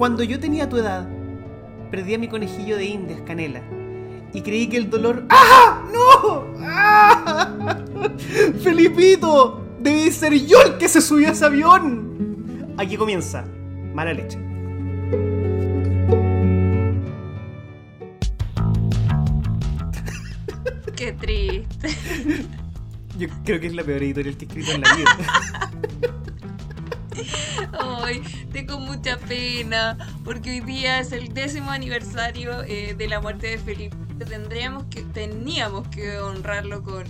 [0.00, 1.06] Cuando yo tenía tu edad,
[1.90, 3.60] perdí a mi conejillo de indias, Canela.
[4.32, 5.26] Y creí que el dolor...
[5.28, 5.82] ¡Ah!
[5.92, 6.46] ¡No!
[6.58, 7.76] ¡Ah!
[8.62, 9.62] ¡Felipito!
[9.78, 12.72] Debe ser yo el que se subió a ese avión.
[12.78, 13.44] Aquí comienza.
[13.92, 14.38] Mala leche.
[20.96, 21.90] Qué triste.
[23.18, 25.69] Yo creo que es la peor editorial que he escrito en la vida.
[27.78, 28.22] Ay,
[28.52, 33.58] tengo mucha pena porque hoy día es el décimo aniversario eh, de la muerte de
[33.58, 33.96] Felipe.
[34.18, 37.04] Tendríamos que, teníamos que honrarlo con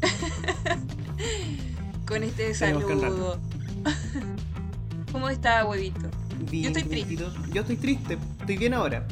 [2.06, 3.38] con este saludo.
[5.12, 6.10] ¿Cómo está, huevito?
[6.50, 7.24] Bien, Yo estoy triste.
[7.52, 8.18] Yo estoy triste.
[8.40, 9.06] Estoy bien ahora.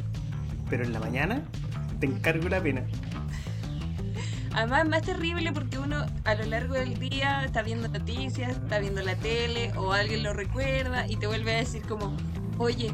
[0.68, 1.42] Pero en la mañana
[2.00, 2.82] te encargo la pena.
[4.54, 9.02] Además, más terrible porque uno a lo largo del día está viendo noticias, está viendo
[9.02, 12.14] la tele o alguien lo recuerda y te vuelve a decir como,
[12.58, 12.92] oye,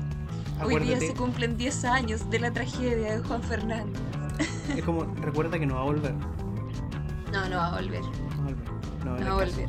[0.62, 4.00] hoy día se cumplen 10 años de la tragedia de Juan Fernández.
[4.76, 6.15] Es como, recuerda que no va a volver.
[7.32, 8.68] No, no va a volver, No va a volver.
[9.04, 9.68] No, va a volver.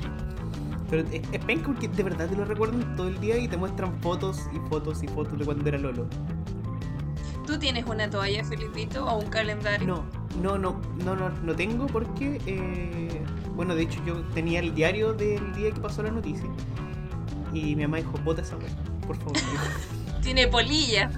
[0.89, 3.57] Pero es, es penca porque de verdad te lo recuerdan todo el día y te
[3.57, 6.07] muestran fotos y fotos y fotos de cuando era Lolo.
[7.47, 9.87] ¿Tú tienes una toalla, Felipito, o un calendario?
[9.87, 13.22] No, no, no, no, no, no tengo porque, eh,
[13.55, 16.45] bueno, de hecho yo tenía el diario del día que pasó la noticia
[17.53, 18.69] y mi mamá dijo, bota esa wea,
[19.08, 19.33] por favor,
[20.21, 21.09] Tiene polilla.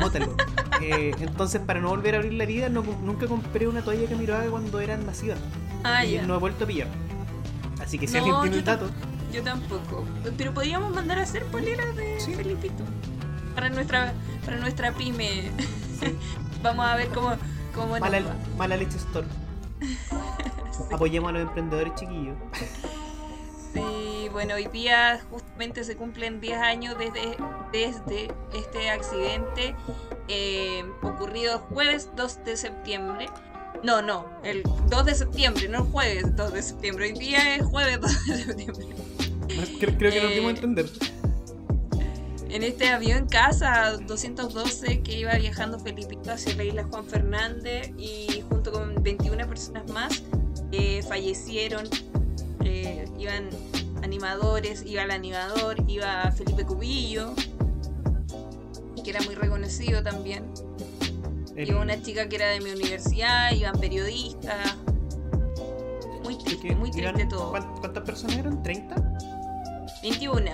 [0.00, 0.34] bótalo.
[0.82, 4.14] Eh, entonces para no volver a abrir la herida, no, nunca compré una toalla que
[4.14, 5.38] miraba cuando eran nacidas
[5.84, 6.22] Ah, y ya.
[6.22, 6.88] no he vuelto a pillar.
[7.82, 8.88] Así que si No, alguien tiene el dato,
[9.30, 10.06] Yo tampoco.
[10.38, 12.32] Pero podríamos mandar a hacer poleras de Sí.
[12.34, 12.82] Felipito.
[13.54, 15.50] Para nuestra, para nuestra pyme.
[16.00, 16.16] sí,
[16.62, 17.32] Vamos a ver cómo,
[17.74, 18.00] nos
[18.56, 19.26] mala, leche store.
[20.92, 22.36] Apoyemos a los emprendedores chiquillos.
[23.72, 27.36] Sí, bueno, hoy día justamente se cumplen 10 años desde,
[27.72, 29.74] desde este accidente
[30.28, 33.28] eh, ocurrido jueves 2 de septiembre.
[33.82, 37.06] No, no, el 2 de septiembre, no el jueves 2 de septiembre.
[37.06, 38.86] Hoy día es jueves 2 de septiembre.
[39.80, 40.86] Creo, creo que nos Eh, dimos a entender.
[42.52, 48.42] En este avión casa 212 que iba viajando Felipito hacia la isla Juan Fernández y
[48.48, 50.22] junto con 21 personas más
[50.72, 51.88] eh, fallecieron.
[52.64, 53.48] Eh, iban
[54.02, 57.34] animadores, iba el animador, iba Felipe Cubillo,
[59.02, 60.44] que era muy reconocido también.
[61.56, 64.76] El- Iba una chica que era de mi universidad, iban periodistas.
[66.24, 67.50] Muy triste, muy eran- triste todo.
[67.50, 68.62] ¿cuán- ¿Cuántas personas eran?
[68.62, 68.94] ¿30?
[70.02, 70.50] 21.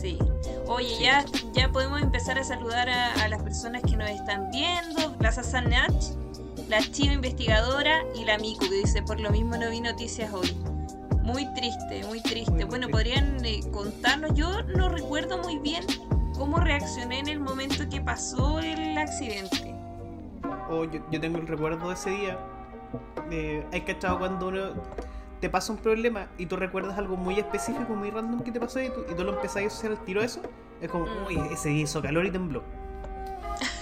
[0.00, 0.18] Sí.
[0.66, 1.04] Oye, Sí.
[1.04, 5.14] ya, ya podemos empezar a saludar a, a las personas que nos están viendo.
[5.20, 5.92] La Sasanach,
[6.68, 10.56] la Chiva investigadora y la Miku, que dice, por lo mismo no vi noticias hoy.
[11.22, 12.50] Muy triste, muy triste.
[12.50, 12.90] Muy, bueno, triste.
[12.92, 14.32] podrían eh, contarnos.
[14.34, 15.84] Yo no recuerdo muy bien
[16.36, 19.74] cómo reaccioné en el momento que pasó el accidente.
[20.70, 22.38] O yo, yo tengo el recuerdo de ese día.
[23.30, 24.72] Eh, hay cachado cuando uno
[25.40, 28.80] te pasa un problema y tú recuerdas algo muy específico, muy random que te pasó
[28.80, 30.40] y tú, y tú lo empezás a asociar al tiro eso.
[30.80, 31.26] Es como, Mm.
[31.26, 32.62] uy, ese día hizo calor y tembló.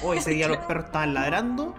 [0.02, 1.74] O ese día los perros estaban ladrando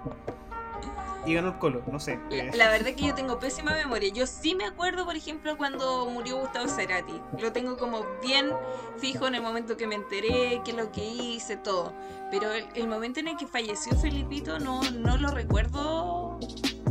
[1.26, 2.18] y ganó el colo, no sé.
[2.32, 4.12] eh, La verdad es que yo tengo pésima memoria.
[4.14, 7.22] Yo sí me acuerdo, por ejemplo, cuando murió Gustavo Cerati.
[7.40, 8.50] Lo tengo como bien
[8.98, 11.94] fijo en el momento que me enteré, qué es lo que hice, todo.
[12.32, 16.40] Pero el, el momento en el que falleció Felipito no, no lo recuerdo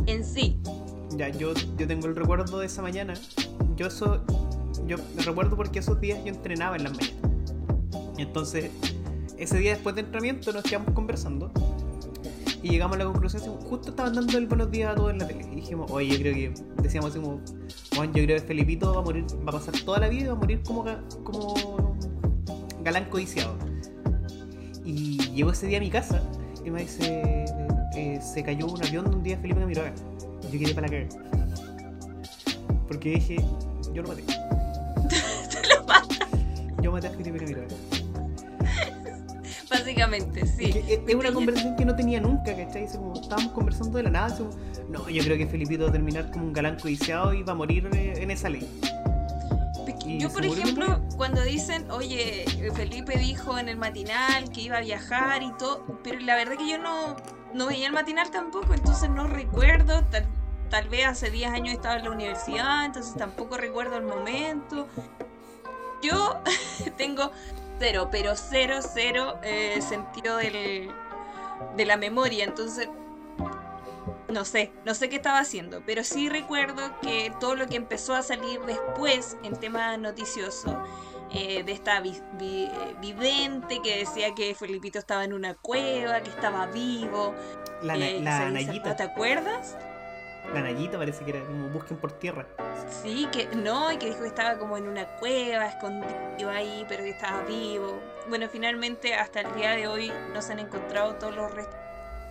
[0.05, 0.59] en sí.
[1.17, 3.13] Ya, yo, yo tengo el recuerdo de esa mañana.
[3.75, 4.23] Yo eso,
[4.87, 7.29] yo recuerdo porque esos días yo entrenaba en las mañanas.
[8.17, 8.71] Entonces,
[9.37, 11.51] ese día después de entrenamiento nos quedamos conversando
[12.61, 15.27] y llegamos a la conclusión, justo estaban dando el buenos días a todos en la
[15.27, 15.47] tele.
[15.51, 17.39] Y dijimos, oye, yo creo que, decíamos así como,
[17.95, 20.27] Juan, yo creo que Felipito va a morir, va a pasar toda la vida y
[20.27, 20.83] va a morir como,
[21.23, 21.97] como
[22.83, 23.55] galán codiciado.
[24.83, 26.21] Y llegó ese día a mi casa
[26.65, 27.45] y me dice,
[27.95, 29.93] eh, se cayó un avión de un día Felipe Camiroaga.
[30.51, 31.05] Yo quedé para la.
[32.87, 33.35] Porque dije,
[33.93, 34.23] yo lo maté.
[36.81, 37.67] Yo maté a Felipe Camiroaga.
[39.69, 40.65] Básicamente, sí.
[40.65, 42.87] Es, que es- es una conversación que no tenía nunca, ¿cachai?
[42.87, 44.49] Como, estábamos conversando de la nada, como,
[44.89, 47.55] no, yo creo que Felipito va a terminar como un galán codiciado y va a
[47.55, 48.67] morir eh, en esa ley.
[50.19, 55.43] Yo, por ejemplo, cuando dicen, oye, Felipe dijo en el matinal que iba a viajar
[55.43, 57.15] y todo, pero la verdad que yo no,
[57.53, 60.03] no veía el matinal tampoco, entonces no recuerdo,
[60.69, 64.87] tal, vez hace 10 años estaba en la universidad, entonces tampoco recuerdo el momento.
[66.01, 66.41] Yo
[66.97, 67.31] tengo
[67.79, 70.91] cero, pero cero, cero eh, sentido del,
[71.75, 72.89] de la memoria, entonces
[74.29, 78.13] no sé, no sé qué estaba haciendo, pero sí recuerdo que todo lo que empezó
[78.13, 80.83] a salir después en tema noticioso
[81.31, 86.21] eh, de esta vi- vi- eh, vidente que decía que Felipito estaba en una cueva,
[86.21, 87.33] que estaba vivo.
[87.81, 89.75] La, eh, la ¿Te acuerdas?
[90.53, 92.45] La Nayita parece que era como busquen por tierra.
[93.03, 97.03] Sí, que no, y que dijo que estaba como en una cueva, escondido ahí, pero
[97.03, 97.99] que estaba vivo.
[98.27, 101.75] Bueno, finalmente hasta el día de hoy no se han encontrado todos los restos.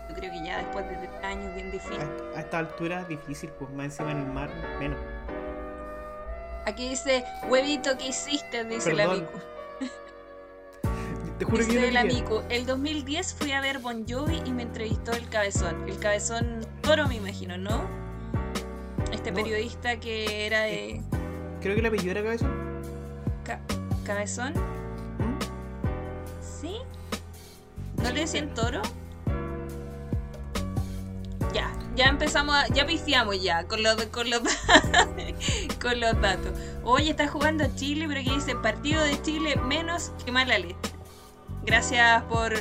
[0.09, 2.01] Yo creo que ya después de tres años bien difícil.
[2.35, 4.51] A, a esta altura difícil, pues más encima en el mar,
[4.81, 4.99] menos.
[6.67, 8.65] Aquí dice, huevito, ¿qué hiciste?
[8.65, 9.21] Dice la Perdón.
[9.21, 9.39] Miku.
[11.39, 12.23] Te juro que yo la quería.
[12.23, 15.89] Miku, el 2010 fui a ver Bon Jovi y me entrevistó el cabezón.
[15.89, 17.98] El cabezón toro, me imagino, ¿no?
[19.29, 19.45] Este No.
[19.47, 21.03] periodista que era de
[21.61, 22.51] Creo que el apellido era cabezón.
[23.45, 23.61] ca-
[24.05, 24.55] cabezón.
[24.55, 25.39] ¿Mm?
[26.61, 26.77] ¿Sí?
[28.03, 28.81] ¿No le decían toro?
[31.53, 34.41] Ya, ya empezamos, a- ya pifiamos ya con los, con los,
[35.83, 36.53] con los datos.
[36.85, 40.77] Hoy está jugando Chile, pero aquí dice partido de Chile menos que mala leche.
[41.65, 42.55] Gracias por,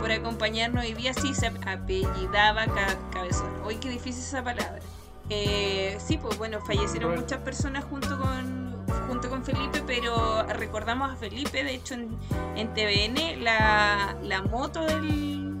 [0.00, 1.12] por acompañarnos hoy día.
[1.14, 3.52] Sí, se apellidaba Ca- Cabezón.
[3.64, 4.80] Hoy qué difícil esa palabra.
[5.30, 7.22] Eh, sí, pues bueno, fallecieron Bueno.
[7.22, 12.16] muchas personas junto con, junto con Felipe, pero recordamos a Felipe, de hecho en,
[12.56, 15.54] en TVN, la, la moto del,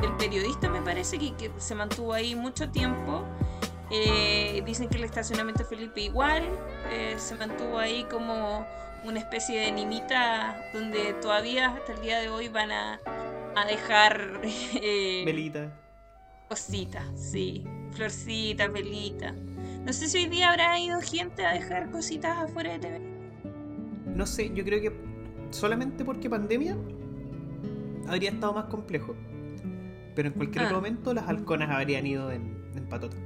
[0.00, 3.24] del periodista me parece que, que se mantuvo ahí mucho tiempo.
[3.90, 6.42] Eh, dicen que el estacionamiento de Felipe igual
[6.90, 8.66] eh, se mantuvo ahí como
[9.04, 13.00] una especie de nimita donde todavía hasta el día de hoy van a,
[13.56, 15.70] a dejar eh, Velita.
[16.48, 19.34] cositas, sí, florcitas, velitas.
[19.84, 23.00] No sé si hoy día habrá ido gente a dejar cositas afuera de TV.
[24.14, 24.92] No sé, yo creo que
[25.50, 26.76] solamente porque pandemia
[28.06, 29.14] habría estado más complejo.
[30.14, 30.66] Pero en cualquier Ah.
[30.66, 33.16] otro momento las halconas habrían ido en, en patota.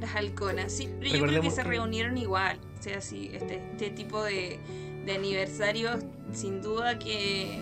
[0.00, 2.58] Las halconas, sí, pero yo creo que se reunieron igual.
[2.78, 4.58] O sea, sí, este, este tipo de,
[5.04, 6.00] de aniversarios,
[6.32, 7.60] sin duda que,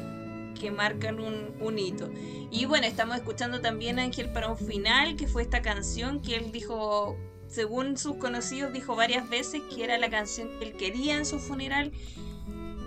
[0.59, 2.11] que marcan un, un hito.
[2.51, 6.37] Y bueno, estamos escuchando también a Ángel para un final, que fue esta canción que
[6.37, 7.17] él dijo,
[7.49, 11.39] según sus conocidos, dijo varias veces que era la canción que él quería en su
[11.39, 11.93] funeral.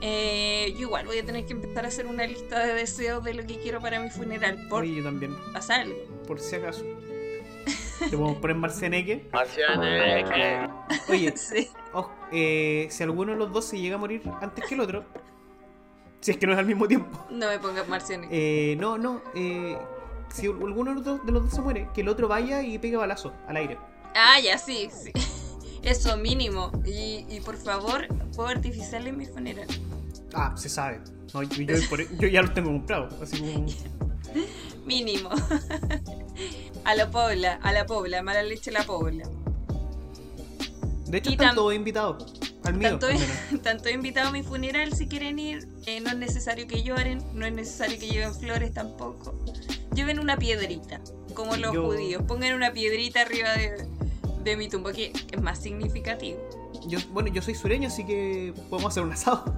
[0.02, 3.34] Eh, yo igual voy a tener que empezar a hacer una lista de deseos de
[3.34, 5.96] lo que quiero para mi funeral, por Oye, yo también, pasar algo.
[6.26, 6.86] por si acaso.
[8.10, 9.28] Le podemos poner Marcianeque.
[9.34, 10.70] Marcianeque.
[11.10, 11.68] Oye, Sí.
[11.92, 15.04] ojo, eh, si alguno de los dos se llega a morir antes que el otro,
[16.22, 18.30] si es que no es al mismo tiempo, No me pongas marcianes.
[18.32, 19.78] eh, no, no, eh,
[20.34, 22.78] si alguno de los, dos, de los dos se muere, que el otro vaya y
[22.78, 23.78] pegue balazo al aire.
[24.16, 25.12] Ah, ya, sí, sí.
[25.84, 26.72] Eso mínimo.
[26.86, 29.68] Y, y por favor, fuego artificial en mi funeral.
[30.34, 31.00] Ah, se sabe.
[31.34, 33.14] No, yo, yo por- yo ya los tengo comprados.
[33.22, 33.66] Así como.
[34.86, 35.30] Mínimo.
[36.84, 39.28] a la pobla, a la pobla, mala leche a la pobla.
[41.08, 42.49] De hecho, Y están todos invitados.
[42.70, 43.38] Al mío, Tanto, al menos.
[43.64, 45.68] tanto he invitado a mi funeral si quieren ir.
[45.86, 49.36] eh, no es necesario que lloren, no es necesario que lleven flores tampoco.
[49.96, 51.02] Lleven una piedrita,
[51.34, 52.24] como los Yo- judíos.
[52.28, 53.88] Pongan una piedrita arriba de,
[54.44, 56.40] de mi tumba, que es más significativo.
[56.88, 59.54] Yo, bueno, yo soy sureño, así que podemos hacer un asado.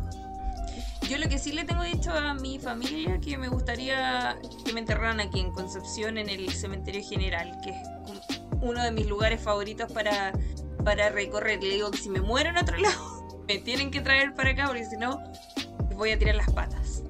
[1.09, 4.79] Yo lo que sí le tengo dicho a mi familia que me gustaría que me
[4.79, 7.77] enterraran aquí en Concepción, en el cementerio general, que es
[8.61, 10.31] uno de mis lugares favoritos para,
[10.83, 11.61] para recorrer.
[11.63, 14.65] Le digo que si me muero en otro lado, me tienen que traer para acá,
[14.67, 15.21] porque si no,
[15.89, 17.03] les voy a tirar las patas.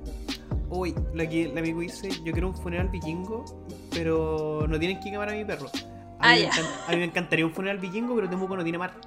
[0.69, 0.95] Uy,
[1.30, 3.44] que el amigo dice, yo quiero un funeral vikingo,
[3.92, 5.68] pero no tienen que quemar a mi perro.
[6.19, 6.49] A Ah, mí, ya.
[6.51, 8.94] encan- a mí me encantaría un funeral vikingo, pero Temuco no tiene mar.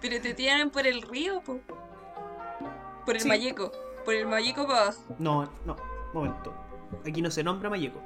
[0.00, 1.58] Pero te tiran por el río, po.
[3.04, 3.28] por el Sí.
[3.28, 3.72] Mayeco,
[4.04, 5.00] por el Mayeco para abajo.
[5.18, 5.76] No, no,
[6.14, 6.54] momento.
[7.06, 8.00] Aquí no se nombra Mayeco.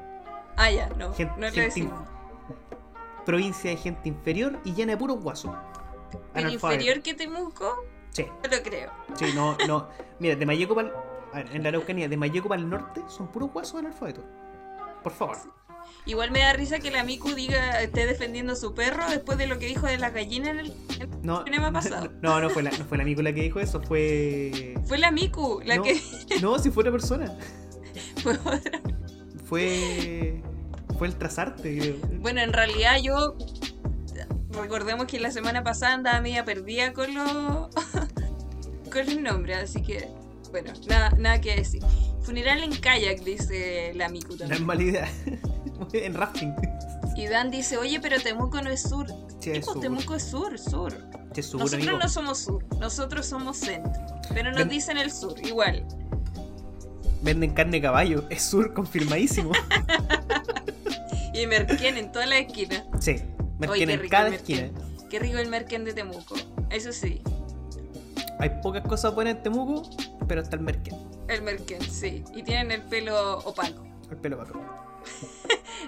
[0.56, 1.92] Ah, ya, no, Gen- no lo gente decimos.
[2.00, 2.78] inf-
[3.24, 5.52] Provincia de gente inferior y llena de puros guasos.
[6.34, 6.52] ¿El Analfabetos.
[6.54, 7.84] inferior que Temuco?
[8.10, 8.90] Sí, No lo creo.
[9.14, 9.88] sí, no, no.
[10.18, 10.92] Mira, de Mayeco para
[11.52, 14.24] en la Araucanía, de Mayeco para el norte son puros guasos analfabetos.
[15.02, 15.36] Por favor.
[16.04, 19.46] Igual me da risa que la Miku diga, esté defendiendo a su perro después de
[19.46, 20.74] lo que dijo de las gallinas en el...
[21.22, 22.10] No, ¿Qué me ha pasado?
[22.20, 24.74] no, no fue la, no fue la Miku la que dijo eso, fue.
[24.86, 26.00] Fue la Miku la no, que
[26.40, 27.32] no, si fue otra persona.
[28.22, 28.80] fue otra.
[29.44, 30.42] Fue.
[31.02, 31.96] Fue el trazarte, creo.
[32.20, 33.34] Bueno, en realidad yo...
[34.52, 37.28] Recordemos que la semana pasada andaba media perdida con los...
[38.92, 40.08] con los nombres, así que...
[40.52, 41.82] Bueno, nada, nada que decir.
[42.22, 44.64] Funeral en kayak, dice la Miku No es también.
[44.64, 45.08] mala idea.
[45.92, 46.54] en rafting.
[47.16, 49.08] Y Dan dice, oye, pero Temuco no es sur.
[49.40, 49.80] Che, Tipo, sur.
[49.82, 50.92] Temuco es sur, sur.
[51.34, 51.98] Che, sur, Nosotros amigo.
[51.98, 53.90] no somos sur, nosotros somos centro.
[54.32, 55.84] Pero nos Ven- dicen el sur, igual.
[57.22, 58.24] Venden carne de caballo.
[58.30, 59.50] Es sur, confirmadísimo.
[61.34, 62.84] Y Merquén en toda la esquina.
[63.00, 63.22] sí,
[63.58, 64.62] Merquén qué en cada esquina.
[64.62, 65.08] Merquén.
[65.08, 66.34] Qué rico el Merquén de Temuco.
[66.70, 67.22] Eso sí.
[68.38, 69.88] Hay pocas cosas buenas en Temuco,
[70.26, 70.94] pero está el Merkel,
[71.28, 72.24] El Merkel, sí.
[72.34, 73.84] Y tienen el pelo opaco.
[74.10, 74.60] el pelo vaco.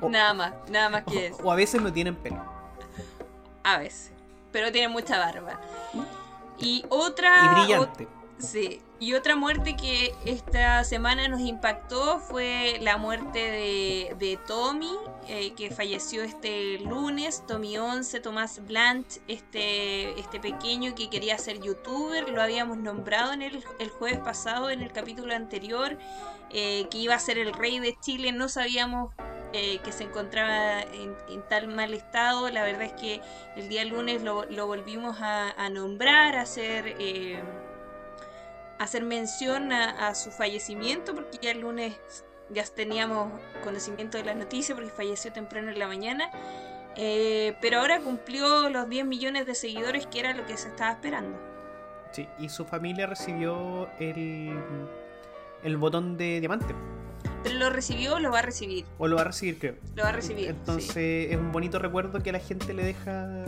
[0.00, 1.38] O- Nada más, nada más que eso.
[1.42, 2.42] O a veces no tienen pelo.
[3.64, 4.12] A veces.
[4.52, 5.60] Pero tienen mucha barba.
[6.58, 7.44] Y otra.
[7.44, 8.08] Y brillante.
[8.38, 13.38] Sí, y otra muerte que esta semana nos impactó fue la muerte
[14.18, 14.96] de, Tommy,
[15.28, 17.44] eh, que falleció este lunes.
[17.46, 23.42] Tommy 11, Tomás Blunt, este, este pequeño que quería ser youtuber, lo habíamos nombrado en
[23.42, 23.62] el,
[23.98, 25.98] jueves pasado, en el capítulo anterior,
[26.48, 28.32] eh, que iba a ser el rey de Chile.
[28.32, 29.12] No sabíamos
[29.56, 31.14] eh, que se encontraba en,
[31.48, 32.50] tal mal estado.
[32.50, 33.20] La verdad es que
[33.54, 37.40] el día lunes lo, volvimos a, nombrar, a hacer, eh,
[38.78, 41.94] hacer mención a, a su fallecimiento, porque ya el lunes
[42.50, 46.30] ya teníamos conocimiento de la noticia, porque falleció temprano en la mañana.
[46.96, 50.92] Eh, pero ahora cumplió los 10 millones de seguidores, que era lo que se estaba
[50.92, 51.38] esperando.
[52.12, 54.56] Sí, y su familia recibió el,
[55.64, 56.74] el botón de diamante.
[57.42, 58.84] Pero lo recibió, lo va a recibir.
[58.98, 59.74] O lo va a recibir, creo.
[59.96, 60.48] Lo va a recibir.
[60.48, 61.26] Entonces sí.
[61.30, 63.44] es un bonito recuerdo que a la gente le deja.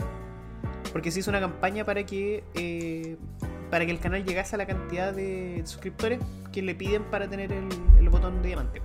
[0.91, 3.17] Porque se hizo una campaña para que eh,
[3.69, 6.19] para que el canal llegase a la cantidad de suscriptores
[6.51, 7.67] que le piden para tener el,
[7.99, 8.81] el botón de diamante.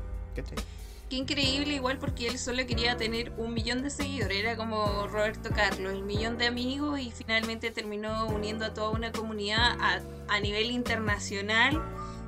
[1.08, 5.50] Qué increíble, igual porque él solo quería tener un millón de seguidores, era como Roberto
[5.54, 10.40] Carlos, el millón de amigos y finalmente terminó uniendo a toda una comunidad a, a
[10.40, 11.82] nivel internacional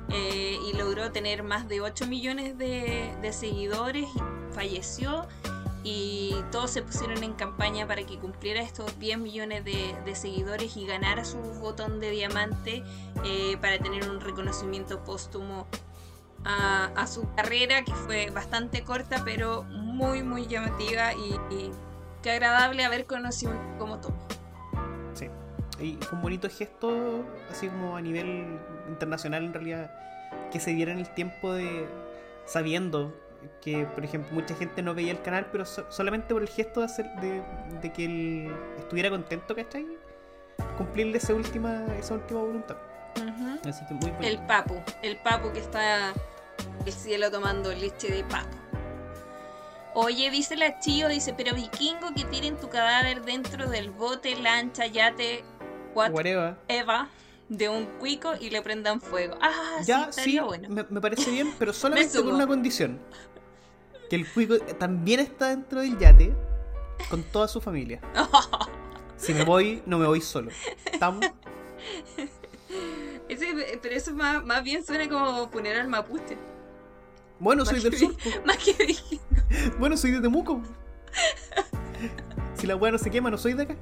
[0.09, 5.27] eh, y logró tener más de 8 millones de, de seguidores, y falleció
[5.85, 10.87] y todos se pusieron en campaña para que cumpliera estos 10 millones de, seguidores y
[10.87, 12.83] ganara su botón de diamante
[13.23, 15.67] eh, para tener un reconocimiento póstumo
[16.43, 21.71] a, a su carrera, que fue bastante corta, pero muy, muy llamativa y, y
[22.23, 24.17] qué agradable haber conocido como Tommy.
[25.13, 25.29] Sí.
[25.79, 29.91] Y fue un bonito gesto, así como a nivel internacional en realidad,
[30.51, 31.87] que se dieran el tiempo de
[32.45, 33.13] sabiendo
[33.61, 36.79] que, por ejemplo, mucha gente no veía el canal, pero so- solamente por el gesto
[36.81, 37.41] de, hacer, de,
[37.81, 39.85] de que él estuviera contento, ¿cachai?
[40.77, 42.77] Cumplirle esa última, esa última voluntad.
[43.67, 44.27] Así que muy bonito.
[44.27, 46.13] El papu, el papu que está
[46.85, 48.57] el cielo tomando leche de papu.
[49.93, 54.87] Oye, dice la Chío, dice, pero vikingo que tiren tu cadáver dentro del bote, lancha,
[54.87, 55.43] yate,
[55.93, 56.57] Whatever.
[56.67, 57.05] whatever,
[57.49, 59.37] de un cuico y le prendan fuego.
[59.41, 60.69] Ah, Ya, sí, sí, bueno.
[60.69, 62.99] me, me parece bien, pero solamente con una condición.
[64.09, 66.33] Que el cuico también está dentro del yate
[67.09, 68.01] con toda su familia.
[69.17, 70.51] Si me voy, no me voy solo.
[70.91, 71.25] ¿Estamos?
[73.29, 76.37] Ese- pero eso más, más bien suena como poner al mapuche.
[77.39, 78.13] Bueno, soy del sur.
[78.45, 78.93] Más que.
[79.79, 80.61] Bueno, soy de Temuco.
[82.55, 83.75] Si la weá no se quema, no soy de acá.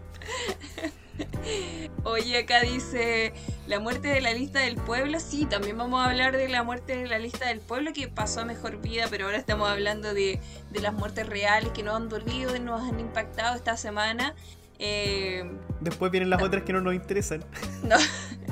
[2.03, 3.33] Oye, acá dice
[3.67, 5.19] la muerte de la lista del pueblo.
[5.19, 8.41] Sí, también vamos a hablar de la muerte de la lista del pueblo que pasó
[8.41, 10.39] a mejor vida, pero ahora estamos hablando de,
[10.71, 14.35] de las muertes reales que nos han dolido y nos han impactado esta semana.
[14.79, 15.49] Eh,
[15.81, 17.45] Después vienen las otras que no nos interesan.
[17.83, 17.95] no,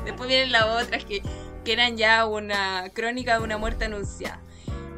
[0.05, 1.21] después vienen las otras que,
[1.65, 4.39] que eran ya una crónica de una muerte anunciada.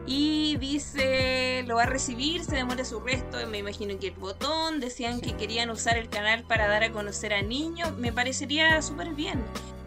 [0.06, 4.82] Y dice, lo va a recibir, se demora su resto, me imagino que el botón,
[4.82, 9.14] decían que querían usar el canal para dar a conocer a niños, me parecería súper
[9.14, 9.42] bien.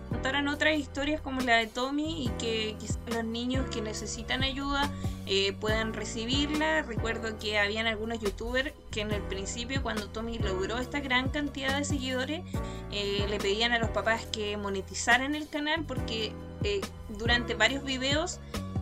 [0.08, 4.90] Contaran otras historias como la de Tommy y que quizás los niños que necesitan ayuda
[5.26, 6.82] eh, puedan recibirla.
[6.82, 11.76] Recuerdo que habían algunos youtubers que en el principio cuando Tommy logró esta gran cantidad
[11.76, 12.42] de seguidores
[12.92, 16.32] eh, le pedían a los papás que monetizaran el canal porque
[16.62, 16.80] eh,
[17.18, 18.38] durante varios videos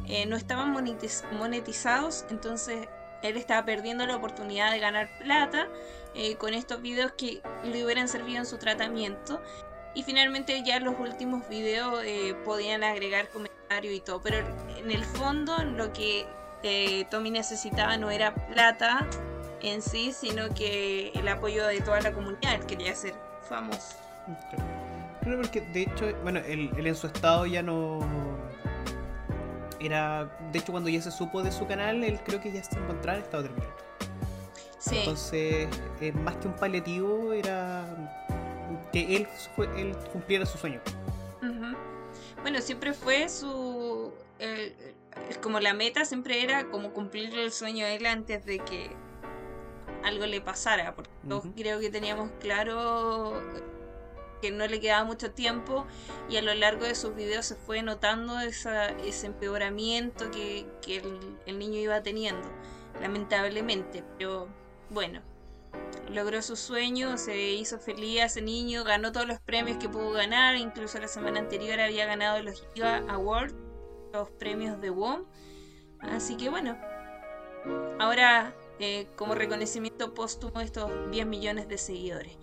[0.08, 2.88] eh, no estaban monetiz- monetizados, entonces
[3.23, 5.68] él estaba perdiendo la oportunidad de ganar plata
[6.14, 9.40] eh, con estos videos que le hubieran servido en su tratamiento.
[9.94, 14.38] Y finalmente ya los últimos videos eh, podían agregar comentarios y todo, pero
[14.76, 16.26] en el fondo lo que
[17.11, 19.06] Tommy necesitaba no era plata
[19.62, 23.14] en sí, sino que el apoyo de toda la comunidad, él quería ser
[23.49, 23.96] famoso.
[25.23, 28.00] Claro, porque de hecho, bueno, él en su estado ya no.
[29.84, 30.36] Era.
[30.52, 33.18] De hecho, cuando ya se supo de su canal, él creo que ya se encontraba
[33.18, 33.70] en estado terminal.
[34.78, 34.98] Sí.
[34.98, 35.68] Entonces,
[36.00, 37.84] eh, más que un paliativo, era
[38.92, 39.28] que él,
[39.76, 40.80] él cumpliera su sueño.
[41.42, 41.76] Ujú.
[42.42, 44.12] Bueno, siempre fue su.
[44.38, 44.74] el-
[45.30, 48.90] el- como la meta siempre era como cumplir el sueño a él antes de que
[50.02, 50.94] algo le pasara.
[50.94, 51.54] Porque todos Ujú.
[51.54, 53.40] creo que teníamos claro
[54.44, 55.86] que no le quedaba mucho tiempo
[56.28, 60.66] y a lo largo de sus videos se fue notando esa, ese empeoramiento que,
[61.46, 62.46] el, niño iba teniendo,
[63.00, 64.04] lamentablemente.
[64.18, 64.48] Pero
[64.90, 65.22] bueno,
[66.10, 70.56] logró su sueño, se hizo feliz ese niño, ganó todos los premios que pudo ganar,
[70.56, 73.54] incluso la semana anterior había ganado los Giga Awards,
[74.12, 75.24] los premios de WOM.
[76.00, 76.76] Así que bueno,
[77.98, 82.36] ahora eh, como reconocimiento póstumo estos 10 millones de seguidores.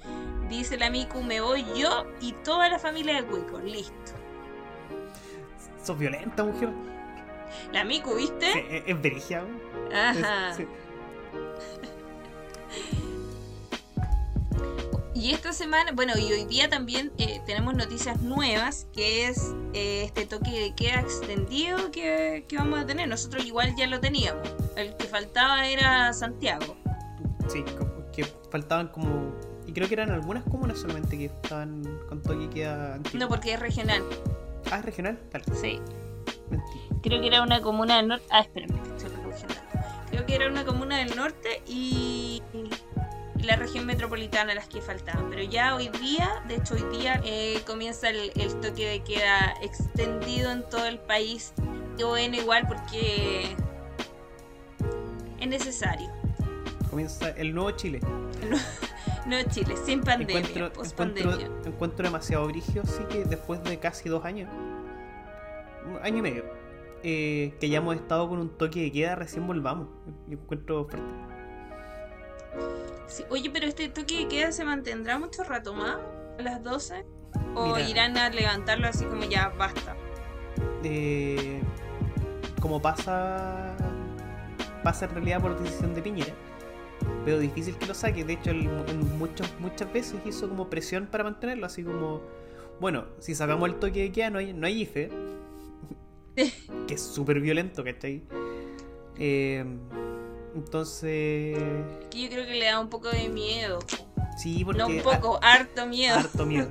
[0.49, 3.93] Dice la Miku, me voy yo y toda la familia de Cuico, listo.
[5.83, 6.69] Sos violenta, mujer.
[7.73, 8.51] La Miku, ¿viste?
[8.53, 9.61] Sí, es, es weón.
[9.93, 10.49] Ajá.
[10.51, 10.67] Es- sí.
[15.13, 20.03] Y esta semana, bueno, y hoy día también eh, tenemos noticias nuevas, que es eh,
[20.05, 23.09] este toque de queda extendido que, que vamos a tener.
[23.09, 24.47] Nosotros igual ya lo teníamos.
[24.77, 26.77] El que faltaba era Santiago.
[27.49, 27.65] Sí,
[28.13, 29.33] que faltaban como.
[29.67, 33.19] Y creo que eran algunas comunas solamente que estaban con toque de queda antiguo.
[33.19, 34.01] No, porque es regional.
[34.71, 35.43] Ah, es regional, tal.
[35.53, 35.81] Sí.
[36.49, 36.79] Mentira.
[37.03, 38.25] Creo que era una comuna del norte.
[38.29, 38.79] Ah, espérame.
[40.09, 42.69] Creo que era una comuna del norte y y
[43.43, 45.29] la región metropolitana las que faltaban.
[45.29, 49.53] Pero ya hoy día, de hecho hoy día, eh, comienza el, el toque de queda
[49.61, 51.53] extendido en todo el país.
[51.97, 53.55] Y bueno, igual porque
[55.39, 56.09] es necesario.
[56.89, 57.99] Comienza el nuevo Chile.
[59.25, 61.57] No Chile, sin pandemia, encuentro, post encuentro, pandemia.
[61.65, 64.49] encuentro demasiado brigio, sí que después de casi dos años,
[65.87, 66.43] un año y medio,
[67.03, 69.87] eh, que ya hemos estado con un toque de queda, recién volvamos.
[70.27, 71.30] Yo encuentro fuerte.
[73.07, 75.97] Sí, Oye, pero este toque de queda se mantendrá mucho rato más,
[76.39, 77.05] a las 12.
[77.55, 77.89] O Mira.
[77.89, 79.95] irán a levantarlo así como ya basta.
[80.83, 81.61] Eh,
[82.61, 83.75] como pasa
[84.83, 86.33] pasa en realidad por decisión de Piñera
[87.25, 91.23] veo difícil que lo saque de hecho en muchos, muchas veces hizo como presión para
[91.23, 92.21] mantenerlo así como
[92.79, 95.09] bueno si sacamos el toque de queda no hay, no hay IFE
[96.87, 98.23] que es súper violento ¿cachai?
[99.17, 99.65] Eh,
[100.55, 101.57] entonces
[102.09, 103.79] Que yo creo que le da un poco de miedo.
[104.37, 106.17] sí porque No un poco, harto miedo.
[106.17, 106.69] harto miedo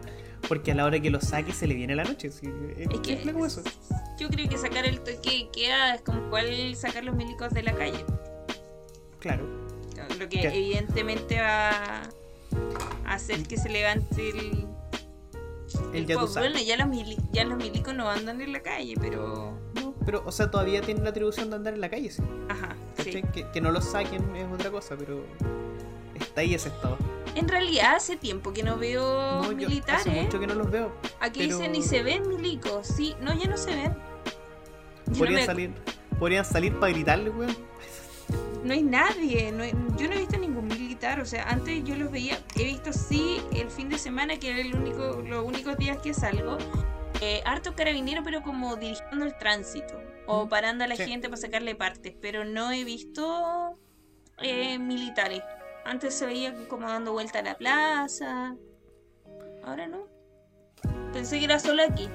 [0.49, 3.01] porque a la hora que lo saque se le viene la noche sí, es, Es
[3.01, 3.63] que como eso.
[4.19, 7.63] yo creo que sacar el toque de queda es como cual sacar los milicos de
[7.63, 8.05] la calle.
[9.19, 9.45] claro
[10.19, 12.03] Lo que evidentemente va
[13.05, 14.67] a hacer que se levante el...
[15.95, 18.61] el ya Pues, sabes bueno, ya los, mili- ya los milicos no andan en la
[18.63, 19.59] calle, pero...
[19.75, 22.21] No, pero, o sea, todavía tienen la atribución de andar en la calle, sí.
[22.49, 22.75] Ajá.
[22.97, 25.25] Que, que no lo saquen es otra cosa, pero
[26.19, 26.99] está ahí ese estado.
[27.37, 29.05] En realidad hace tiempo que no veo
[29.43, 30.05] No, yo militares.
[30.07, 30.93] hace mucho que no los veo.
[31.21, 32.89] Aquí pero- dicen ni se ven milicos.
[32.89, 33.95] Sí, no, ya no se ven.
[35.07, 35.71] Ya no, Podrían me- salir,
[36.19, 37.57] podrían salir para gritarle, weón.
[38.65, 39.53] no hay nadie.
[39.53, 41.21] no hay- yo no he visto ningún militar.
[41.21, 42.37] O sea, antes yo los veía.
[42.57, 46.13] He visto sí el fin de semana, que era el único, los únicos días que
[46.15, 46.59] salgo.
[47.21, 50.01] Eh, harto carabinero, pero como dirigiendo el tránsito.
[50.27, 51.05] O parando a la sí.
[51.05, 52.15] gente para sacarle partes.
[52.21, 53.79] Pero no he visto
[54.39, 55.43] eh, militares.
[55.85, 58.55] Antes se veía como dando vuelta a la plaza.
[59.65, 60.07] Ahora no.
[61.13, 62.09] Pensé que era solo aquí.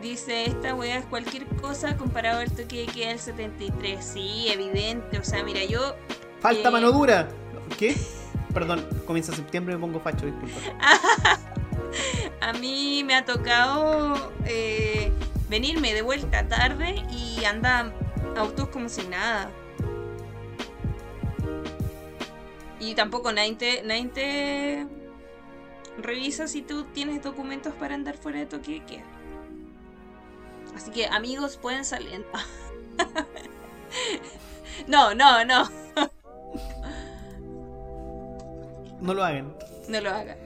[0.00, 4.02] Dice, esta weá es cualquier cosa comparado al toque de queda del 73.
[4.02, 5.18] Sí, evidente.
[5.18, 5.94] O sea, mira, yo
[6.40, 6.72] ¡Falta Eh.
[6.72, 7.28] mano dura!
[7.78, 7.94] ¿Qué?
[8.54, 10.56] Perdón, comienza septiembre y me pongo facho, disculpa.
[12.40, 15.12] a mí me ha tocado eh,
[15.48, 17.92] venirme de vuelta tarde y andan
[18.36, 19.50] autos como si nada.
[22.78, 24.86] Y tampoco nadie te, nadie te
[25.98, 29.04] revisa si tú tienes documentos para andar fuera de toque de queda.
[30.74, 32.24] Así que amigos pueden salir.
[34.86, 35.68] No, no, no,
[39.00, 39.52] No lo hagan.
[39.88, 40.38] no lo hagan.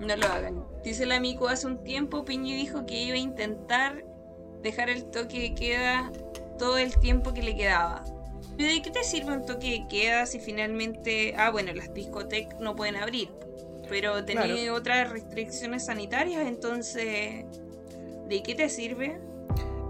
[0.00, 0.64] No lo hagan.
[0.82, 4.04] Dice el amigo hace un tiempo, Piñi dijo que iba a intentar
[4.62, 6.10] dejar el toque de queda
[6.58, 8.04] todo el tiempo que le quedaba.
[8.56, 11.34] ¿Pero de qué te sirve un toque de queda si finalmente...
[11.36, 13.30] Ah, bueno, las discotecas no pueden abrir.
[13.88, 14.74] Pero Claro.
[14.74, 17.44] otras restricciones sanitarias, entonces...
[18.28, 19.18] ¿De qué te sirve?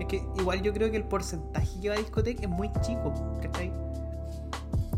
[0.01, 3.13] Es que igual yo creo que el porcentaje que va a discoteca es muy chico,
[3.43, 3.71] ¿cachai?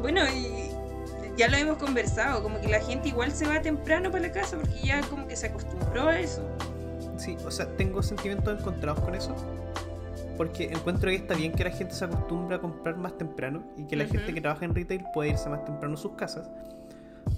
[0.00, 0.67] Bueno, y
[1.38, 4.56] ya lo hemos conversado, como que la gente igual se va temprano para la casa
[4.56, 6.42] porque ya como que se acostumbró a eso.
[7.16, 7.36] sí.
[7.46, 9.34] O sea, tengo sentimientos encontrados con eso.
[10.36, 13.84] Porque encuentro que está bien que la gente se acostumbre a comprar más temprano y
[13.86, 14.14] que la Ujú.
[14.14, 16.48] gente que trabaja en retail pueda irse más temprano a sus casas.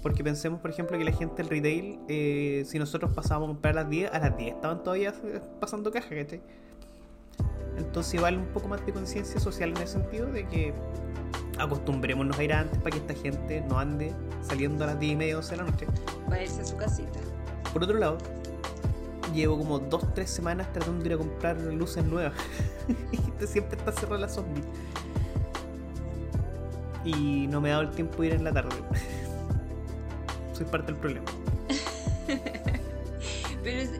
[0.03, 3.77] Porque pensemos, por ejemplo, que la gente del retail, eh, si nosotros pasábamos a comprar
[3.77, 6.41] a las 10, a las 10 estaban todavía eh, pasando caja, ¿cachai?
[7.77, 10.73] Entonces vale un poco más de conciencia social en el sentido de que
[11.57, 15.15] acostumbrémonos a ir antes para que esta gente no ande saliendo a las 10 y
[15.15, 15.87] media, 11 de la noche.
[16.27, 17.19] Para irse a su casita.
[17.73, 18.17] Por otro lado,
[19.33, 22.33] llevo como 2-3 semanas tratando de ir a comprar luces nuevas.
[23.11, 24.63] y siempre está cerrada la zombie.
[27.03, 28.75] Y no me ha dado el tiempo de ir en la tarde.
[30.53, 31.25] Soy parte del problema.
[33.63, 33.91] Pero, es-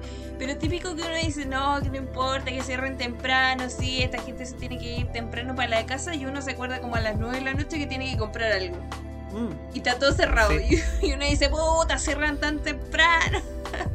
[0.41, 4.43] pero típico que uno dice, no, que no importa, que cierren temprano, sí, esta gente
[4.47, 7.15] se tiene que ir temprano para la casa y uno se acuerda como a las
[7.15, 8.75] 9 de la noche que tiene que comprar algo.
[9.33, 10.49] Mm, Y está todo cerrado.
[10.57, 10.81] Sí.
[11.03, 13.37] Y, y uno dice, puta, cierran tan temprano.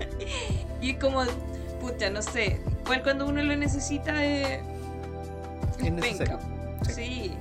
[0.80, 1.24] y es como,
[1.80, 2.61] puta, no sé.
[2.85, 4.62] Igual cuando uno lo necesita eh,
[5.80, 6.38] es es necesario.
[6.38, 6.94] penca.
[6.94, 7.32] Sí.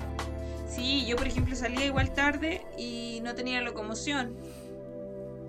[0.67, 4.35] Sí, yo por ejemplo salía igual tarde y no tenía locomoción.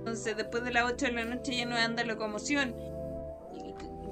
[0.01, 2.75] Entonces después de las 8 de la noche ya no anda locomoción.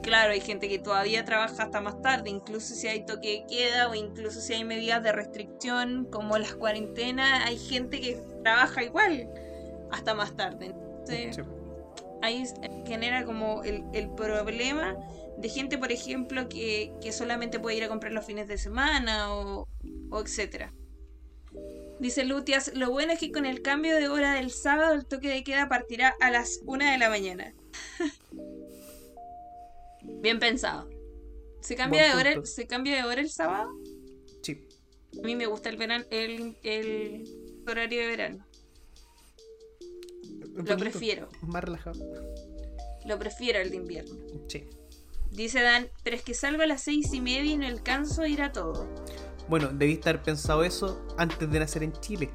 [0.04, 3.88] Claro, hay gente que todavía trabaja hasta más tarde, incluso si hay toque de queda
[3.88, 9.30] o incluso si hay medidas de restricción como las cuarentenas, hay gente que trabaja igual
[9.90, 10.66] hasta más tarde.
[10.66, 11.42] Entonces, Sí.
[12.22, 12.54] ahí s-
[12.86, 14.94] genera como el, el problema
[15.38, 19.34] de gente, por ejemplo, que, que solamente puede ir a comprar los fines de semana
[19.34, 19.66] o,
[20.10, 20.74] o etcétera.
[21.98, 25.28] Dice Lutias, lo bueno es que con el cambio de hora del sábado el toque
[25.30, 27.54] de queda partirá a las 1 de la mañana.
[30.04, 30.88] Bien pensado.
[31.60, 32.46] ¿Se cambia, de hora, punto.
[32.46, 33.70] ¿Se cambia de hora el sábado?
[34.42, 34.66] Sí.
[35.18, 37.24] A mí me gusta el verano, el, el
[37.66, 38.46] horario de verano.
[40.40, 41.28] Lo bonito, prefiero.
[41.42, 41.98] Más relajado.
[43.06, 44.16] Lo prefiero el de invierno.
[44.48, 44.68] Sí.
[45.30, 48.28] Dice Dan, pero es que salgo a las seis y media y no alcanzo a
[48.28, 48.88] ir a todo.
[49.48, 52.30] Bueno, debiste haber pensado eso antes de nacer en Chile.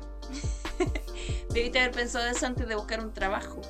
[1.53, 3.61] Debiste haber pensado eso antes de buscar un trabajo.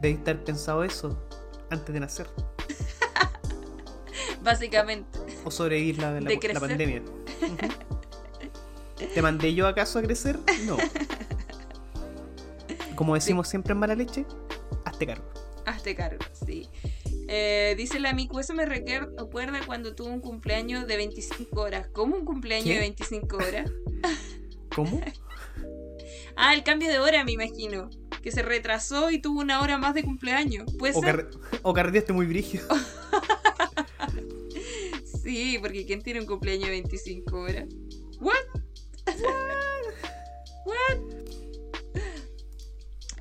[0.00, 1.26] Debiste haber pensado eso
[1.70, 2.28] antes de nacer.
[4.44, 5.18] Básicamente.
[5.44, 7.02] O sobrevivir la, la- la pandemia.
[9.14, 10.38] ¿Te mandé yo acaso a crecer?
[10.64, 10.76] No.
[12.94, 14.24] Como decimos siempre en mala leche,
[14.84, 15.24] hazte cargo.
[15.66, 16.68] Hazte cargo, sí.
[17.28, 21.88] Eh, dice la Miku, eso me recuer- recuerda cuando tuvo un cumpleaños de 25 horas.
[21.92, 22.74] ¿Cómo un cumpleaños ¿Qué?
[22.74, 23.70] de 25 horas?
[24.74, 25.00] ¿Cómo?
[26.36, 27.90] Ah, el cambio de hora, me imagino.
[28.22, 30.72] Que se retrasó y tuvo una hora más de cumpleaños.
[30.78, 31.28] ¿Puede O, ser?
[31.62, 32.66] o carreteaste muy brígido.
[35.32, 37.64] Sí, porque ¿quién tiene un cumpleaños de 25 horas?
[38.20, 38.34] ¿What?
[40.66, 40.98] ¿What?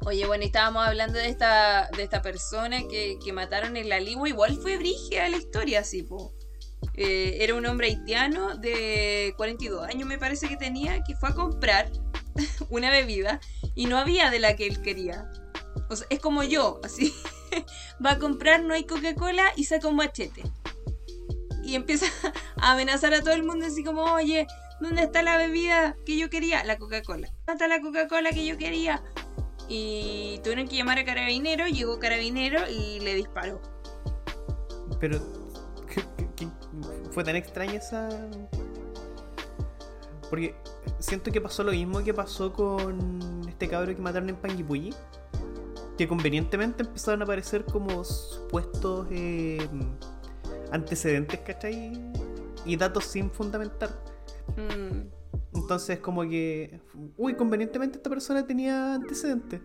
[0.06, 4.28] Oye, bueno, estábamos hablando de esta, de esta persona que, que mataron en la Ligua.
[4.28, 6.34] Igual fue brígida la historia, así, po.
[6.95, 11.34] Eh, era un hombre haitiano de 42 años, me parece que tenía, que fue a
[11.34, 11.89] comprar
[12.69, 13.39] una bebida
[13.74, 15.32] y no había de la que él quería.
[15.89, 17.15] O sea, es como yo, así.
[18.06, 20.43] Va a comprar, no hay Coca-Cola y saca un machete.
[21.72, 22.06] Y empieza
[22.62, 24.46] a amenazar a todo el mundo así como, oye,
[24.82, 26.66] ¿dónde está la bebida que yo quería?
[26.66, 27.30] La Coca-Cola.
[27.48, 29.02] ¿Dónde está la Coca-Cola que yo quería?
[29.70, 33.62] Y tuvieron que llamar a Carabinero, llegó Carabinero y le disparó.
[35.00, 35.20] Pero
[35.88, 36.50] ¿qué-
[37.12, 38.10] fue tan extraña esa.
[40.30, 40.54] Porque
[41.00, 44.94] siento que pasó lo mismo que pasó con este cabro que mataron en Panguipulli.
[45.98, 49.66] Que convenientemente empezaron a aparecer como supuestos eh,
[50.72, 51.92] antecedentes, ¿cachai?
[52.66, 53.90] Y datos sin fundamentar.
[54.58, 55.08] Mm,
[55.54, 56.80] Entonces, como que.
[57.18, 59.62] Uy, convenientemente esta persona tenía antecedentes.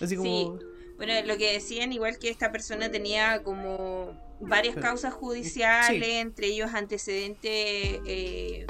[0.00, 0.58] Así como.
[0.96, 4.80] Bueno, lo que decían, igual que esta persona tenía como varias Sí.
[4.80, 6.12] causas judiciales, Sí.
[6.12, 8.66] entre ellos antecedentes eh,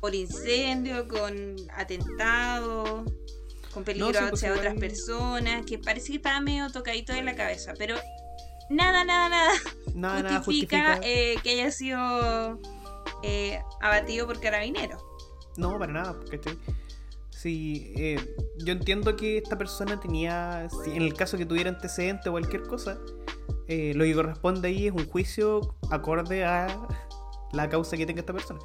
[0.00, 3.04] por incendio, con atentado.
[3.72, 7.22] con peligro No, sí, pues hacia otras personas, que parece que estaba medio tocadito de
[7.24, 7.96] la cabeza, pero
[8.70, 9.52] nada, nada, nada
[9.94, 11.00] Nada, nada justifica, justifica.
[11.08, 12.58] eh, que haya sido
[13.22, 15.02] eh, abatido por carabineros.
[15.56, 16.58] No, para nada, ¿cachai?
[17.30, 22.28] Sí, eh, yo entiendo que esta persona tenía, si en el caso que tuviera antecedente
[22.28, 22.98] o cualquier cosa,
[23.68, 26.66] eh, lo que corresponde ahí es un juicio acorde a
[27.52, 28.60] la causa que tenga esta persona.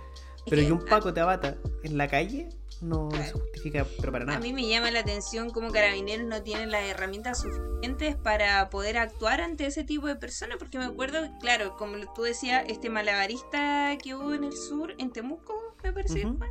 [0.49, 2.49] Pero que un Paco te abata en la calle,
[2.81, 4.39] no, se justifica, pero para A nada.
[4.39, 9.41] mí me llama la atención cómo carabineros no tienen las herramientas suficientes para poder actuar
[9.41, 14.15] ante ese tipo de personas, porque me acuerdo, claro, como tú decías, este malabarista que
[14.15, 16.21] hubo en el sur, en Temuco, me parece.
[16.37, 16.47] fue,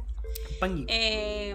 [0.61, 0.85] Pangui.
[0.89, 1.55] eh,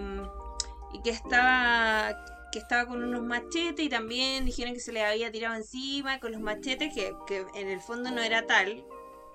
[0.93, 2.15] y que estaba
[2.51, 6.31] que estaba con unos machetes y también dijeron que se le había tirado encima con
[6.33, 8.85] los machetes que, que en el fondo no era tal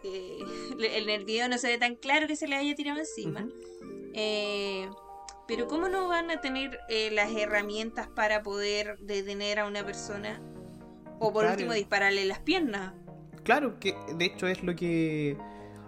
[0.05, 0.39] eh,
[0.79, 3.49] en el video no se ve tan claro que se le haya tirado encima
[4.15, 4.89] eh,
[5.49, 10.41] pero cómo no van a tener eh, las herramientas para poder detener a una persona
[11.19, 11.55] o por Claro.
[11.57, 12.93] último dispararle las piernas
[13.43, 15.39] Claro, que de hecho es lo que.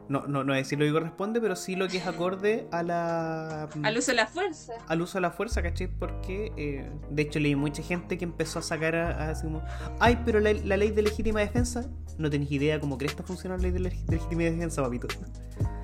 [0.09, 2.83] No, no, no es decir lo que corresponde, pero sí lo que es acorde a
[2.83, 3.69] la.
[3.83, 5.87] al uso de la fuerza al uso de la fuerza, ¿cachai?
[5.87, 9.63] Porque, eh, de hecho, leí mucha gente que empezó a sacar a, a así como,
[10.01, 11.85] ay, pero la, la ley de legítima defensa,
[12.19, 15.07] no tenés idea cómo crees que funciona la ley de legítima defensa, papito.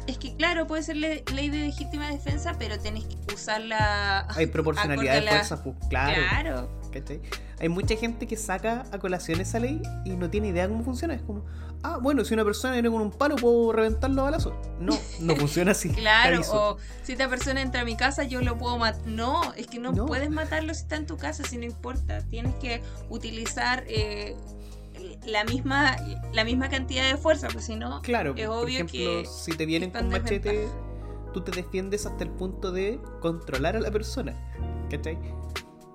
[0.06, 4.26] Es que claro, puede ser le- ley de legítima defensa, pero tenés que usarla.
[4.36, 6.68] Hay proporcionalidad de fuerza, pues, claro, Claro.
[6.92, 7.20] ¿cachai?
[7.58, 11.14] Hay mucha gente que saca a colación esa ley y no tiene idea cómo funciona.
[11.14, 11.44] Es como,
[11.82, 14.52] ah, bueno, si una persona viene con un palo, puedo reventarlo a balazos.
[14.78, 15.88] No, no funciona así.
[15.90, 19.06] Claro, o si esta persona entra a mi casa, yo lo puedo matar.
[19.06, 20.06] No, es que no, No.
[20.06, 22.20] puedes matarlo si está en tu casa, si no importa.
[22.28, 24.36] Tienes que utilizar eh,
[25.26, 25.96] la misma
[26.32, 29.52] la misma cantidad de fuerza, pues si no, Claro, es por obvio ejemplo, que si
[29.56, 31.32] te vienen con machete, desventaja.
[31.32, 34.34] tú te defiendes hasta el punto de controlar a la persona.
[34.90, 35.18] ¿Cachai?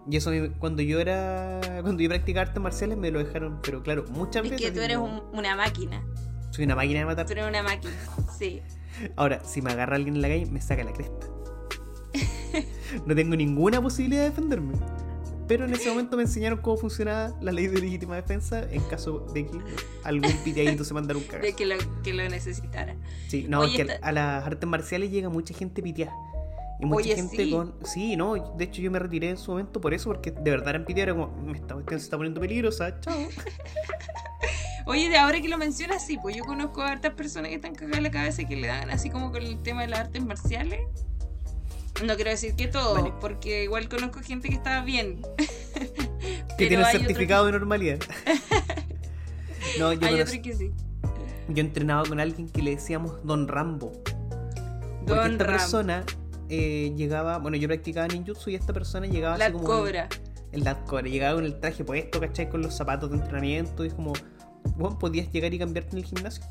[0.09, 1.61] Y eso cuando yo era.
[1.81, 4.65] Cuando yo practicaba artes marciales me lo dejaron, pero claro, muchas es veces.
[4.67, 6.03] que tú eres un- una máquina.
[6.49, 7.25] Soy una máquina de matar.
[7.27, 7.93] Tú eres una máquina,
[8.37, 8.61] sí.
[9.15, 11.27] Ahora, si me agarra alguien en la calle, me saca la cresta.
[13.05, 14.73] no tengo ninguna posibilidad de defenderme.
[15.51, 19.19] Pero en ese momento me enseñaron cómo funcionaba la ley de legítima defensa en caso
[19.33, 19.59] de que
[20.05, 21.55] algún piteadito se mandara un De cagazo.
[21.57, 22.95] que lo, que lo necesitara.
[23.27, 26.15] Sí, no, Oye, es que a las artes marciales llega mucha gente piteada.
[26.79, 27.51] Y mucha Oye, gente sí.
[27.51, 27.75] con.
[27.83, 30.69] Sí, no, de hecho yo me retiré en su momento por eso, porque de verdad
[30.69, 33.13] eran piteadas, era como, esta cuestión se está poniendo peligrosa, chao.
[34.85, 37.75] Oye, de ahora que lo mencionas, sí, pues yo conozco a hartas personas que están
[37.75, 39.99] cagadas en la cabeza y que le dan así como con el tema de las
[39.99, 40.79] artes marciales.
[42.05, 43.13] No quiero decir que todo, Vale.
[43.21, 45.21] porque igual conozco gente que está bien.
[46.57, 47.99] que tiene el certificado de normalidad.
[49.79, 50.71] no, yo, Hay conocí- que sí.
[51.49, 53.91] yo entrenaba con alguien que le decíamos Don Rambo.
[55.05, 56.03] Porque Don esta Ram, persona
[56.49, 59.65] eh, llegaba, bueno, yo practicaba ninjutsu y esta persona llegaba la así como.
[59.65, 60.07] cobra.
[60.51, 62.49] El Lat Cobra, llegaba con el traje puesto, ¿cachai?
[62.49, 64.11] Con los zapatos de entrenamiento y es como,
[64.75, 66.43] bueno, podías llegar y cambiarte en el gimnasio.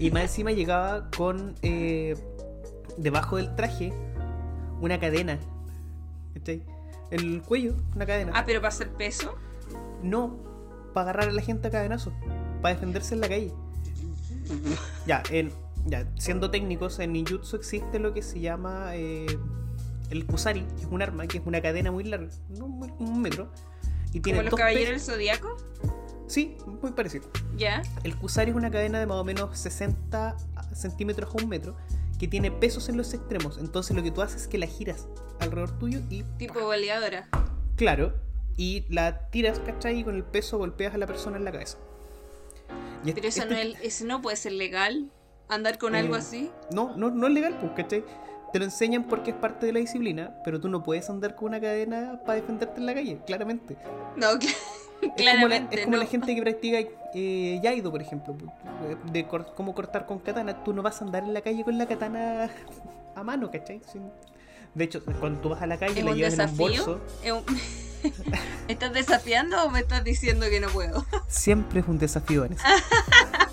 [0.00, 2.16] Y más encima llegaba con, eh,
[2.98, 3.92] debajo del traje,
[4.80, 5.38] una cadena,
[6.34, 6.62] ¿cachai?
[7.10, 8.32] El cuello, una cadena.
[8.34, 9.36] Ah, pero para hacer peso.
[10.02, 10.36] No,
[10.92, 12.12] para agarrar a la gente a cadenazo,
[12.62, 13.52] para defenderse en la calle.
[15.06, 15.50] Ya, en,
[15.86, 19.26] ya, siendo técnicos, en ninjutsu existe lo que se llama eh,
[20.10, 23.20] el kusari, que es un arma, que es una cadena muy larga, no, muy- un
[23.22, 23.48] metro.
[24.12, 25.56] Y tiene Como los caballeros del zodiaco.
[26.28, 27.24] Sí, muy parecido.
[27.56, 27.82] Ya.
[28.04, 30.36] El kusari es una cadena de más o menos 60
[30.74, 31.76] centímetros a un metro
[32.18, 33.58] que tiene pesos en los extremos.
[33.58, 35.06] Entonces lo que tú haces es que la giras
[35.40, 37.28] alrededor tuyo y Tipo boleadora.
[37.76, 38.14] Claro,
[38.56, 39.98] y la tiras, ¿cachai?
[40.00, 41.76] Y con el peso golpeas a la persona en la cabeza.
[43.04, 45.10] Y Pero eso este- no, es, no puede ser legal.
[45.48, 46.50] Andar con Eh, algo así.
[46.72, 48.04] no, no, no es legal, pues, ¿cachai?
[48.52, 51.48] Te lo enseñan porque es parte de la disciplina, pero tú no puedes andar con
[51.48, 53.76] una cadena para defenderte en la calle, claramente.
[54.16, 54.54] No, cl-
[55.02, 56.02] Es como la, claramente es como no.
[56.02, 56.78] la gente que practica
[57.14, 58.36] eh, Yaido, por ejemplo,
[59.12, 60.64] de cor- cómo cortar con katana.
[60.64, 62.50] Tú no vas a andar en la calle con la katana
[63.14, 63.80] a mano, ¿cachai?
[63.90, 64.10] Sin-
[64.74, 67.00] De hecho, cuando tú vas a la calle ¿Es la llevas en un bolso.
[67.22, 68.12] Es un- ¿Me
[68.72, 71.04] estás desafiando o me estás diciendo que no puedo?
[71.28, 72.62] Siempre es un desafío en eso.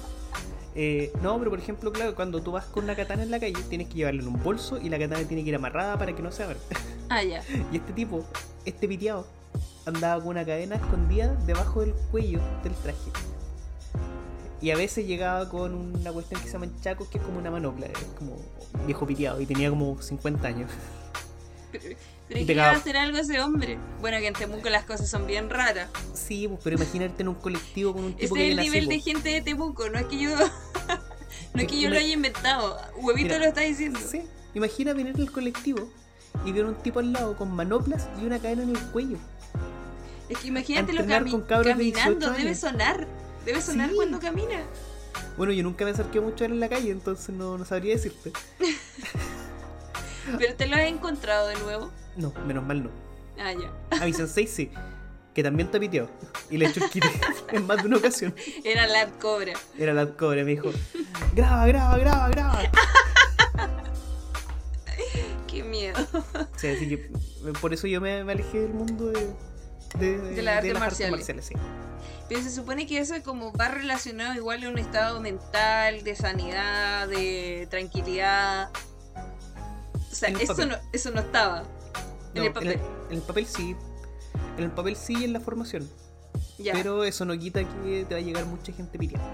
[0.75, 3.53] Eh, no, pero por ejemplo, claro, cuando tú vas con una katana en la calle,
[3.69, 6.23] tienes que llevarla en un bolso y la katana tiene que ir amarrada para que
[6.23, 6.57] no se abra.
[7.09, 7.43] Ah, ya.
[7.71, 8.25] Y este tipo,
[8.65, 9.27] este piteado,
[9.85, 13.11] andaba con una cadena escondida debajo del cuello del traje.
[14.61, 17.51] Y a veces llegaba con una cuestión que se llama chacos, que es como una
[17.51, 18.37] manopla, es como
[18.85, 20.71] viejo piteado, y tenía como 50 años.
[21.71, 22.69] Pero, Y pero ¿qué pegaba.
[22.69, 23.77] va a hacer algo ese hombre?
[23.99, 25.89] Bueno, que en Temuco las cosas son bien raras.
[26.13, 28.95] Sí, pues, pero imagínate en un colectivo con un tipo Ese es el nivel de
[28.95, 29.03] pues.
[29.03, 30.29] gente de Temuco, no es que yo.
[31.53, 32.77] no es que yo lo haya inventado.
[33.01, 33.99] Huevito Mira, lo está diciendo.
[33.99, 35.89] Sí, imagina venir en el colectivo
[36.45, 39.17] y vieron un tipo al lado con manoplas y una cadena en el cuello.
[40.33, 43.07] Es que imagínate lo entrenar cami- con cabros de caminando, 18 debe sonar.
[43.45, 43.95] Debe sonar Sí.
[43.95, 44.61] cuando camina.
[45.37, 47.93] Bueno, yo nunca me acerqué mucho a él en la calle, entonces no, no sabría
[47.95, 48.31] decirte.
[50.37, 51.91] Pero te lo has encontrado de nuevo.
[52.15, 52.89] No, menos mal no.
[53.39, 53.71] Ah, ya.
[54.01, 54.71] A mi sensei sí,
[55.33, 56.07] que también te piteó.
[56.49, 57.03] Y le kit
[57.51, 58.33] en más de una ocasión.
[58.63, 59.53] Era la cobra.
[59.77, 60.71] Era la cobre, me dijo,
[61.35, 62.61] graba, graba, graba, graba.
[65.47, 65.99] Qué miedo.
[66.57, 67.09] Sí, así que
[67.61, 69.29] por eso yo me, me alejé del mundo de,
[69.99, 71.25] de, De las artes las marciales.
[71.45, 71.55] sí.
[72.29, 77.07] Pero se supone que eso como va relacionado igual a un estado mental, de sanidad,
[77.07, 78.69] de tranquilidad.
[80.11, 81.63] O sea, En eso no, eso no estaba
[82.33, 82.79] en No, el papel.
[83.09, 83.75] en el papel sí.
[84.57, 85.87] En el papel sí y en la formación.
[86.57, 89.25] Ya, Pero eso no quita que te va a llegar mucha gente piteada.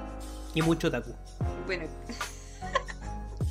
[0.56, 1.14] Y mucho taku.
[1.68, 1.86] bueno.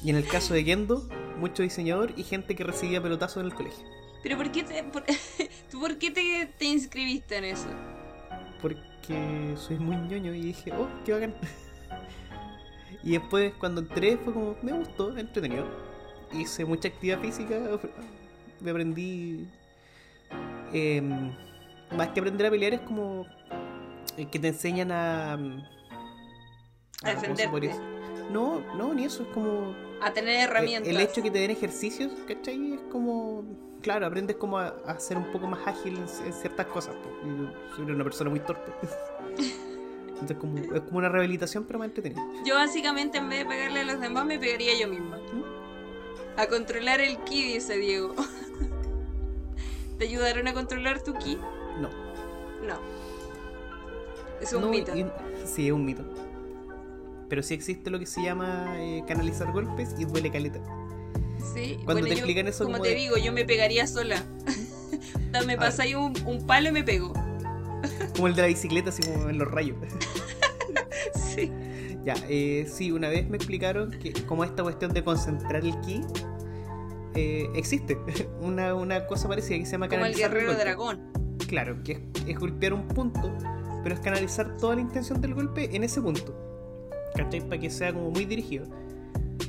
[0.02, 3.54] Y en el caso de Kendo, mucho diseñador y gente que recibía pelotazos en el
[3.54, 3.84] colegio.
[4.22, 5.04] Pero ¿por qué te, por,
[5.70, 7.68] ¿tú por qué te, te inscribiste en eso?
[8.60, 11.34] Porque soy muy ñoño y dije, oh, qué bacán.
[13.02, 15.64] Y después cuando entré fue como, me gustó, entretenido.
[16.32, 17.58] Hice mucha actividad física,
[18.60, 19.48] me aprendí...
[20.72, 21.32] em,
[21.96, 23.24] más que aprender a pelear es como
[24.16, 25.36] eh, que te enseñan a...
[25.38, 25.62] mm,
[27.04, 27.80] A ¿cómo se defenderte.
[28.30, 29.74] No, no, ni eso, es como...
[30.02, 30.88] A tener eh, herramientas.
[30.88, 32.74] El hecho que te den ejercicios, ¿cachai?
[32.74, 33.44] Es como...
[33.82, 36.94] Claro, aprendes como a, a ser un poco más ágil en, en ciertas cosas.
[37.24, 38.72] yo soy una persona muy torpe.
[40.08, 42.20] Entonces como, es como una rehabilitación, pero más entretenida.
[42.44, 45.16] Yo básicamente en vez de pegarle a los demás me pegaría yo misma.
[45.32, 46.38] ¿Mm?
[46.40, 48.14] A controlar el ki, dice Diego.
[49.98, 51.36] ¿Te ayudaron a controlar tu ki?
[51.80, 51.88] No.
[52.66, 52.78] No.
[54.40, 54.96] Es un No, mito.
[54.96, 55.06] y-
[55.44, 56.02] sí, es un mito.
[57.28, 60.60] Pero sí existe lo que se llama eh, canalizar golpes y duele caleta.
[61.54, 64.22] Sí, Cuando te yo, explican eso como como te de- digo, yo me pegaría sola.
[65.46, 65.58] Me Ah.
[65.58, 67.12] pasáis un, un palo y me pego.
[68.14, 69.76] Como el de la bicicleta, así como en los rayos.
[71.14, 71.52] Sí.
[72.04, 76.00] ya, eh, sí, una vez me explicaron que como esta cuestión de concentrar el ki
[77.14, 77.96] eh, existe.
[78.40, 80.64] una, una cosa parecida que se llama Como el canalizar guerrero golpe.
[80.64, 81.36] dragón.
[81.46, 83.32] Claro, que es, es golpear un punto,
[83.82, 86.34] pero es canalizar toda la intención del golpe en ese punto.
[87.14, 87.40] ¿Cachai?
[87.40, 88.66] Para que sea como muy dirigido.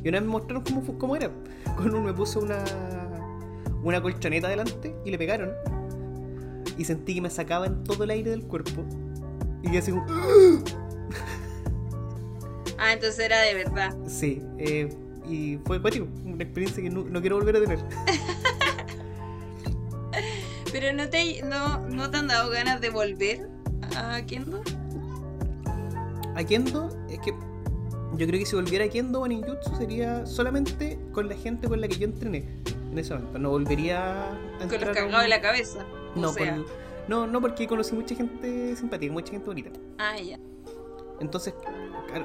[0.03, 1.29] Y una vez me mostraron cómo, cómo era.
[1.75, 2.63] Con uno me puse una,
[3.83, 5.51] una colchoneta delante y le pegaron.
[6.77, 8.85] Y sentí que me sacaban todo el aire del cuerpo.
[9.63, 10.05] Y que así como...
[12.77, 13.95] Ah, entonces era de verdad.
[14.07, 14.89] Sí, eh,
[15.27, 17.79] y fue acuático, una experiencia que no, no quiero volver a tener.
[20.71, 23.49] Pero no te, no, no te han dado ganas de volver
[23.95, 24.61] a Kendo.
[26.35, 27.33] A Kendo, es que
[28.19, 31.67] yo creo que si volviera a Kendo o a Ninjutsu sería solamente con la gente
[31.67, 32.45] con la que yo entrené
[32.91, 33.39] en ese momento.
[33.39, 35.85] No volvería a Con los a un- cagados de la cabeza.
[36.15, 36.55] O No, sea.
[36.55, 36.65] con-
[37.07, 39.69] no, no, porque conocí mucha gente simpática, mucha gente bonita.
[39.97, 40.37] Ah, ya.
[41.19, 41.53] Entonces,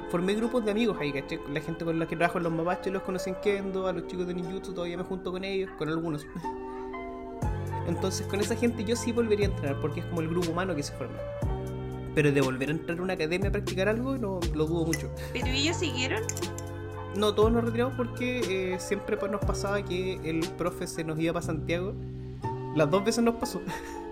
[0.09, 1.39] formé grupos de amigos ahí, ¿cachai?
[1.53, 4.07] La gente con la que trabajo en los mapaches los conocí en Kendo, a los
[4.07, 6.25] chicos de Ninjutsu todavía me junto con ellos, con algunos.
[7.87, 10.75] Entonces, con esa gente yo sí volvería a entrenar, porque es como el grupo humano
[10.75, 11.15] que se forma.
[12.15, 15.11] Pero de volver a entrar a una academia a practicar algo, no lo dudo mucho.
[15.33, 16.23] ¿Pero ellos siguieron?
[17.15, 21.33] No, todos nos retiramos porque eh, siempre nos pasaba que el profe se nos iba
[21.33, 21.93] para Santiago.
[22.75, 23.61] Las dos veces nos pasó.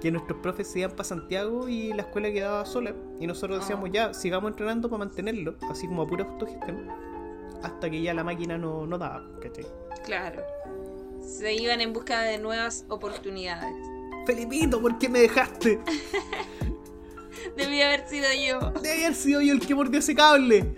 [0.00, 2.94] que nuestros profes se iban para Santiago y la escuela quedaba sola.
[3.20, 3.92] Y nosotros decíamos, Ah.
[3.92, 6.88] ya, sigamos entrenando para mantenerlo, así como a pura autogestión.
[7.62, 9.64] Hasta que ya la máquina no, no daba, ¿cachai?
[10.04, 10.42] Claro.
[11.22, 13.74] Se iban en busca de nuevas oportunidades.
[14.26, 15.80] Felipito, ¿por qué me dejaste?
[17.56, 18.70] Debía haber sido yo.
[18.82, 20.74] Debe haber sido yo el que mordió ese cable.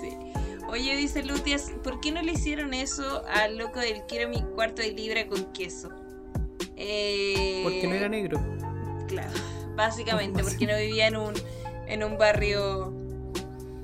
[0.00, 0.10] Sí.
[0.68, 4.82] Oye, dice Lutias, ¿por qué no le hicieron eso al loco del quiero mi cuarto
[4.82, 5.90] de libra con queso?
[6.76, 8.40] Eh, Porque no era negro.
[9.08, 9.32] Claro,
[9.74, 11.34] básicamente, porque no vivía en un,
[11.86, 12.92] en un barrio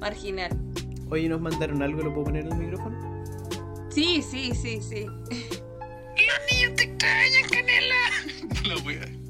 [0.00, 0.50] marginal.
[1.10, 3.24] Oye, nos mandaron algo, ¿lo puedo poner en el micrófono?
[3.90, 5.06] Sí, sí, sí, sí.
[8.64, 9.23] La wea.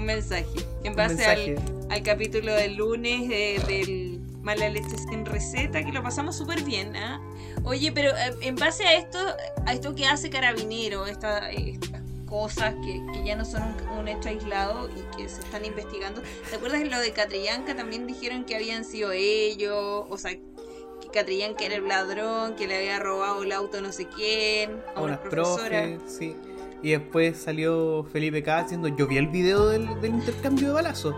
[0.00, 0.46] Un mensaje.
[0.84, 1.56] En base mensaje.
[1.58, 6.62] Al, al capítulo del lunes de- del Mala Leche sin receta, que lo pasamos súper
[6.62, 7.20] bien, ¿ah?
[7.64, 9.18] Oye, pero eh, en base a esto,
[9.66, 14.08] a esto que hace Carabinero, esta- estas cosas que, que ya no son un, un
[14.08, 16.22] hecho aislado y que se están investigando.
[16.48, 17.76] ¿Te acuerdas de lo de Catrillanca?
[17.76, 22.76] También dijeron que habían sido ellos, o sea, que Catrillanca era el ladrón, que le
[22.78, 25.98] había robado el auto no sé quién, a a una profesora.
[26.06, 26.34] sí.
[26.82, 31.14] Y después salió Felipe K diciendo, yo vi el video del, del intercambio de balazos.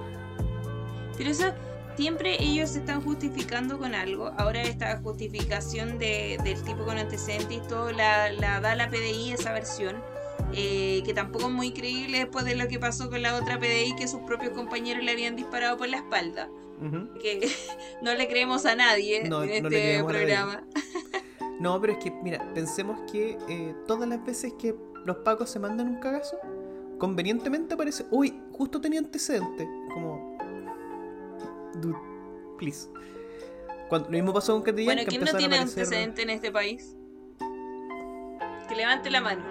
[1.16, 1.44] Pero eso,
[1.96, 4.32] siempre ellos se están justificando con algo.
[4.38, 9.32] Ahora esta justificación de, del tipo con antecedentes y todo la, la da la PDI
[9.32, 10.02] esa versión.
[10.54, 13.94] eh, que tampoco es muy creíble después de lo que pasó con la otra PDI
[13.96, 16.48] que sus propios compañeros le habían disparado por la espalda.
[17.22, 17.48] Que
[18.02, 20.64] no le creemos a nadie No, en no este programa.
[21.60, 24.74] No, pero es que, mira, pensemos que eh, todas las veces que
[25.04, 26.38] los pacos se mandan un cagazo,
[26.98, 29.66] convenientemente aparece, uy, justo tenía antecedentes.
[29.92, 30.38] Como,
[31.80, 31.98] dude,
[32.58, 32.88] please.
[33.88, 36.30] Cuando, lo mismo pasó con Catillán, Bueno, que ¿quién no empezaron tiene aparecer- antecedente en
[36.30, 36.96] este país?
[38.68, 39.42] Que levante la mano.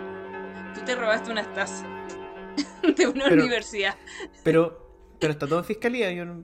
[0.74, 1.84] Tú te robaste unas tazas
[2.98, 3.96] de una Pero- universidad.
[4.44, 6.44] Pero, pero está todo en fiscalía, yo no-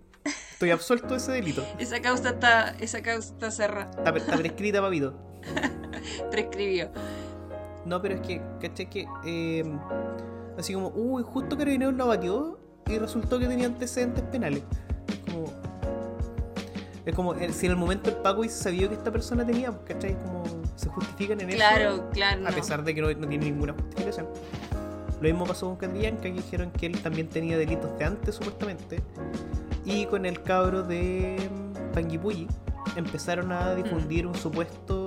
[0.52, 1.66] estoy absuelto de ese delito.
[1.80, 3.90] Esa causa está, esa causa está cerrada.
[3.98, 5.16] Está, está prescrita, papito.
[6.32, 6.92] Prescribió.
[7.88, 8.90] No, pero es que, ¿cachai?
[8.90, 9.64] Que, eh,
[10.58, 14.64] así como, uy, justo Carabineros lo abatió y resultó que tenía antecedentes penales.
[15.08, 15.46] Es como,
[17.06, 19.72] es como eh, si en el momento el Paco hubiese sabido que esta persona tenía,
[19.72, 20.22] pues, ¿cachai?
[20.22, 20.44] Como
[20.76, 21.58] se justifican en eso.
[21.58, 22.46] Claro, claro.
[22.46, 22.56] A no.
[22.56, 24.28] pesar de que no, no tiene ninguna justificación.
[25.16, 29.02] Lo mismo pasó con Catrillanca, que dijeron que él también tenía delitos de antes, supuestamente.
[29.86, 32.48] Y con el cabro de mm, Panguipulli
[32.98, 35.07] empezaron a difundir un supuesto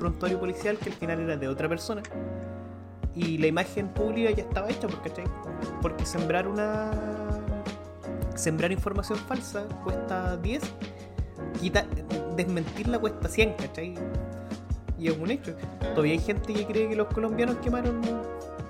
[0.00, 2.02] prontuario policial que al final era de otra persona.
[3.14, 5.24] Y la imagen pública ya estaba hecha, ¿cachai?
[5.80, 6.90] Porque sembrar una.
[8.34, 10.62] Sembrar información falsa cuesta 10,
[11.60, 11.84] quita,
[12.36, 13.94] desmentirla cuesta 100, ¿cachai?
[14.98, 15.54] Y es un hecho.
[15.94, 18.00] Todavía hay gente que cree que los colombianos quemaron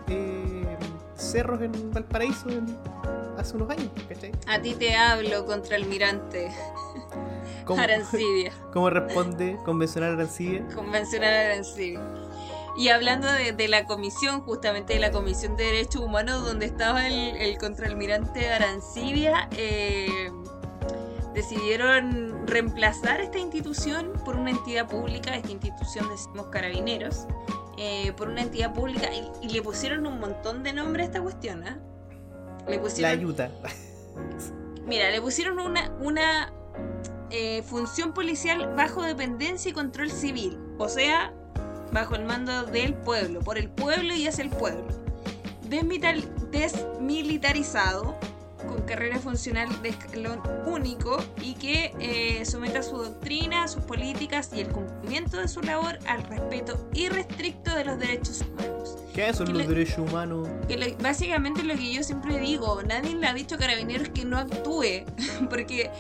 [0.09, 0.65] eh,
[1.17, 2.77] cerros en Valparaíso en-
[3.37, 4.33] hace unos años, ¿cachai?
[4.49, 5.77] A ti te hablo contra
[7.61, 8.53] almirante ¿Cómo, Arancibia.
[8.73, 10.67] cómo responde convencional Arancibia?
[10.75, 12.01] Convencional Arancibia.
[12.77, 17.07] Y hablando de, de la comisión, justamente de la Comisión de Derechos Humanos, donde estaba
[17.07, 20.31] el, el contraalmirante Arancibia, eh,
[21.35, 27.27] decidieron reemplazar esta institución por una entidad pública, esta institución decimos carabineros,
[27.77, 31.23] eh, por una entidad pública y, y le pusieron un montón de nombres a esta
[31.23, 31.65] cuestión.
[31.67, 31.79] ¿ah?
[32.69, 33.51] Le La pusieron, ayuda.
[34.87, 36.53] mira, le pusieron una, una
[37.31, 41.33] eh, función policial bajo dependencia y control civil, o sea,
[41.93, 44.87] bajo el mando del pueblo, por el pueblo y hacia el pueblo.
[45.69, 48.17] Desmital- desmilitarizado,
[48.67, 54.61] con carrera funcional de escalón único y que eh, someta su doctrina, sus políticas y
[54.61, 58.97] el cumplimiento de su labor al respeto irrestricto de los derechos humanos.
[59.15, 60.49] ¿Qué son ¿Qué los le- derechos humanos?
[60.69, 64.25] Que lo- básicamente lo que yo siempre digo, nadie le ha dicho a Carabineros que
[64.25, 65.05] no actúe,
[65.51, 65.91] porque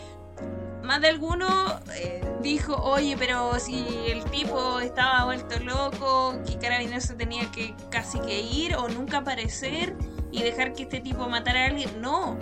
[0.91, 1.47] más de alguno
[1.95, 7.77] eh, dijo, oye, pero si el tipo estaba vuelto loco, que Carabineros se tenía que
[7.93, 9.95] casi que ir o nunca aparecer
[10.33, 12.01] y dejar que este tipo matara a alguien.
[12.01, 12.37] No,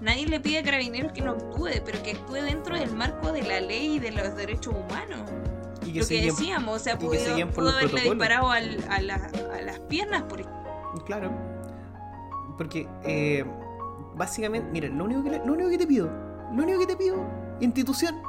[0.00, 3.42] nadie le pide a Carabineros que no actúe, pero que actúe dentro del marco de
[3.42, 5.20] la ley y de los derechos humanos.
[5.86, 8.02] Y que Lo que decíamos, o sea, que pudo, haberle protocolos.
[8.02, 11.04] disparado al- a, la- a las piernas, por ejemplo.
[11.06, 11.30] Claro.
[12.58, 13.44] Porque, eh,
[14.16, 16.06] básicamente, mira, lo único, que lo único que te pido,
[16.52, 17.24] lo único que te pido,
[17.60, 18.20] institución,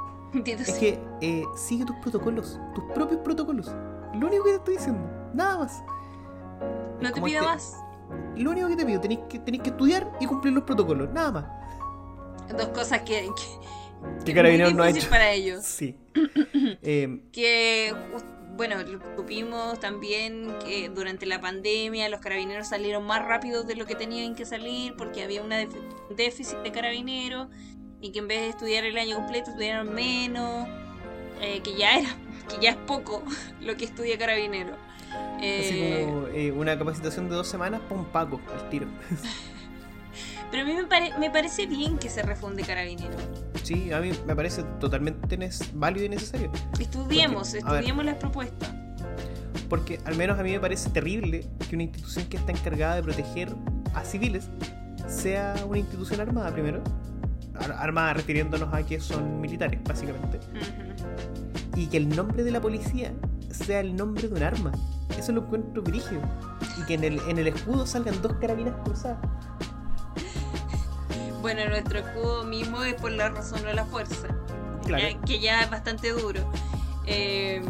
[0.45, 3.71] es que eh, sigue tus protocolos, tus propios protocolos.
[4.15, 5.83] Lo único que te estoy diciendo, nada más.
[7.01, 7.75] No te pido este- más.
[8.35, 11.31] Lo único que te pido, tenéis que, tenéis que estudiar y cumplir los protocolos, nada
[11.31, 11.45] más.
[12.57, 13.27] Dos cosas que,
[14.25, 15.09] que, Que es muy no ha hecho.
[15.09, 15.63] para ellos.
[15.65, 15.97] Sí.
[16.85, 17.93] Eh, Que,
[18.55, 18.75] bueno,
[19.17, 24.35] supimos también que durante la pandemia los carabineros salieron más rápido de lo que tenían
[24.35, 25.49] que salir porque había un
[26.15, 27.47] déficit de carabineros
[28.03, 30.67] y que en vez de estudiar el año completo estudiaron menos,
[31.41, 32.09] eh, que ya era,
[32.49, 33.23] que ya es poco
[33.61, 34.73] lo que estudia carabinero.
[35.37, 38.87] así Eh, como eh, una capacitación de dos semanas para un paco al tiro.
[40.51, 43.15] pero a mí me, pare- me parece bien que se refunde carabinero.
[43.63, 45.39] Sí, a mí me parece totalmente
[45.73, 46.51] válido y necesario.
[46.79, 47.73] Estudiemos, Porque, ver.
[47.75, 48.69] estudiemos las propuestas.
[49.69, 53.03] Porque al menos a mí me parece terrible que una institución que está encargada de
[53.03, 53.55] proteger
[53.95, 54.49] a civiles
[55.07, 56.83] sea una institución armada primero.
[57.63, 60.39] Ar- Armada refiriéndonos a que son militares, básicamente.
[61.75, 63.13] Y que el nombre de la policía
[63.51, 64.71] sea el nombre de un arma.
[65.17, 66.21] Eso lo encuentro brígido.
[66.79, 69.17] Y que en el, en el escudo salgan dos carabinas cruzadas.
[71.41, 74.27] Bueno, nuestro escudo mismo es por la razón o la fuerza,
[74.85, 75.03] Claro.
[75.03, 76.39] ya- que ya es bastante duro.
[77.05, 77.61] Eh,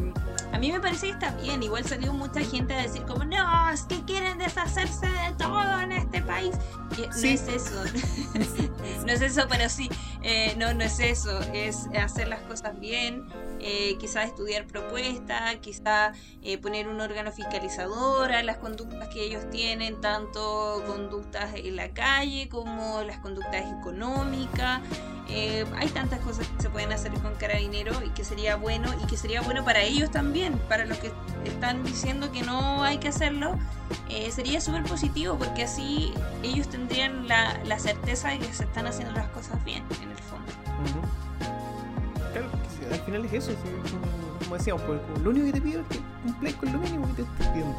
[0.51, 3.69] a mí me parece que está bien, igual salió mucha gente a decir como, no,
[3.71, 6.51] es que quieren deshacerse de todo en este país.
[6.93, 7.27] Sí.
[7.27, 7.83] No es eso,
[9.05, 9.89] no es eso, pero sí,
[10.21, 13.25] eh, no, no es eso, es hacer las cosas bien,
[13.65, 19.49] eh, quizás estudiar propuestas, quizás eh, poner un órgano fiscalizador a las conductas que ellos
[19.51, 24.81] tienen, tanto conductas en la calle como las conductas económicas.
[25.29, 29.07] Eh, hay tantas cosas que se pueden hacer con carabineros y que sería bueno y
[29.07, 31.13] que sería bueno para ellos también, para los que
[31.45, 33.57] están diciendo que no hay que hacerlo,
[34.29, 36.13] sería súper positivo porque así
[36.43, 36.82] ellos tendrían
[37.27, 40.51] la, la certeza de que se están haciendo las cosas bien en el fondo.
[40.83, 40.99] Ujú.
[42.31, 45.53] Claro, que sí, al final es eso, como, como decíamos, pues, como lo único que
[45.53, 47.77] te pido es que cumpláis con lo mínimo que te estoy pidiendo.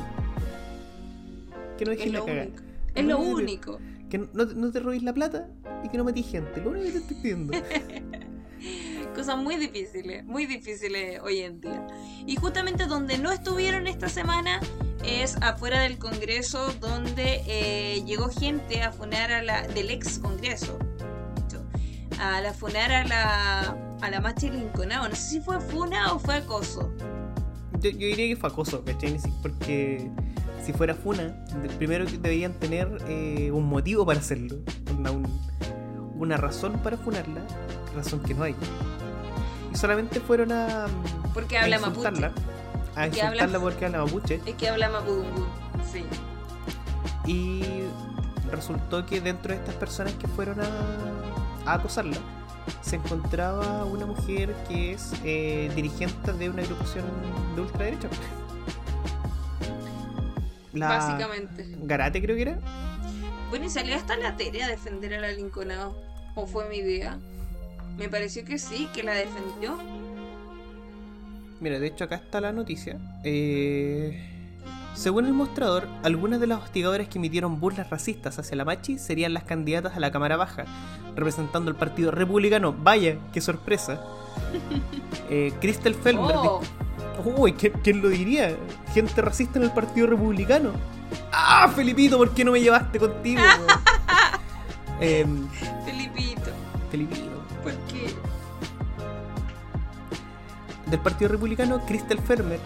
[1.78, 2.46] Que no dejes Es la cagada.
[2.94, 3.78] Es lo único
[4.08, 5.48] que- no, no te robéis la plata
[5.82, 6.60] y que no matís gente.
[6.60, 7.52] Lo único que te estoy pidiendo.
[9.14, 11.86] Cosas muy difíciles, muy difíciles hoy en día.
[12.26, 14.60] Y justamente donde no estuvieron esta semana
[15.04, 20.78] es afuera del Congreso, donde eh, llegó gente a funar a la, del ex Congreso,
[22.20, 25.08] a la funar a la, a la marcha de Lincolnado.
[25.08, 26.92] No sé si fue funa o fue acoso.
[27.80, 29.18] Yo, yo diría que fue acoso, ¿cachai?
[29.42, 30.10] Porque
[30.64, 31.44] si fuera Funa,
[31.76, 34.56] primero que deberían tener eh, un motivo para hacerlo.
[34.98, 35.44] Una, un-
[36.16, 37.44] una razón para funarla,
[37.94, 38.54] razón que no hay.
[39.74, 40.86] Y solamente fueron a,
[41.34, 42.28] Porque a habla insultarla.
[42.28, 42.46] mapuche.
[42.96, 44.40] A habla- insultarla porque habla mapuche.
[44.46, 45.46] Es que habla mapudungun,
[45.92, 46.04] sí.
[47.26, 47.62] Y
[48.52, 50.66] resultó que dentro de estas personas que fueron a,
[51.66, 52.16] a acosarla,
[52.82, 57.04] se encontraba una mujer que es eh, dirigente de una agrupación
[57.56, 58.08] de ultraderecha.
[60.72, 61.66] La Básicamente.
[61.82, 62.58] Garate creo que era.
[63.50, 65.96] Bueno, y salió hasta la Tere a defender a la Lincolnado.
[66.36, 67.18] ¿O fue mi idea?
[67.98, 69.78] Me pareció que sí, que la defendió.
[71.60, 72.98] Mira, de hecho acá está la noticia.
[73.22, 74.34] Eh,
[74.94, 79.32] según el mostrador, algunas de las hostigadoras que emitieron burlas racistas hacia la Machi serían
[79.32, 80.64] las candidatas a la Cámara Baja,
[81.16, 82.72] representando al Partido Republicano.
[82.72, 84.00] Vaya, qué sorpresa.
[85.30, 86.36] Eh, Crystal Felmer.
[86.36, 86.60] Oh,
[87.24, 88.54] Uy, ¿quién, quién lo diría?
[88.92, 90.72] Gente racista en el Partido Republicano.
[91.32, 92.18] ¡Ah, Felipito!
[92.18, 93.40] ¿Por qué no me llevaste contigo?
[95.00, 95.48] Em,
[95.84, 96.50] Felipito,
[96.90, 97.33] Felipito.
[100.86, 102.60] Del Partido Republicano Crystal Felmer,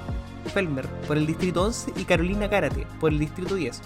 [1.07, 3.81] por el Distrito 11 y Carolina Cárate por el Distrito 10.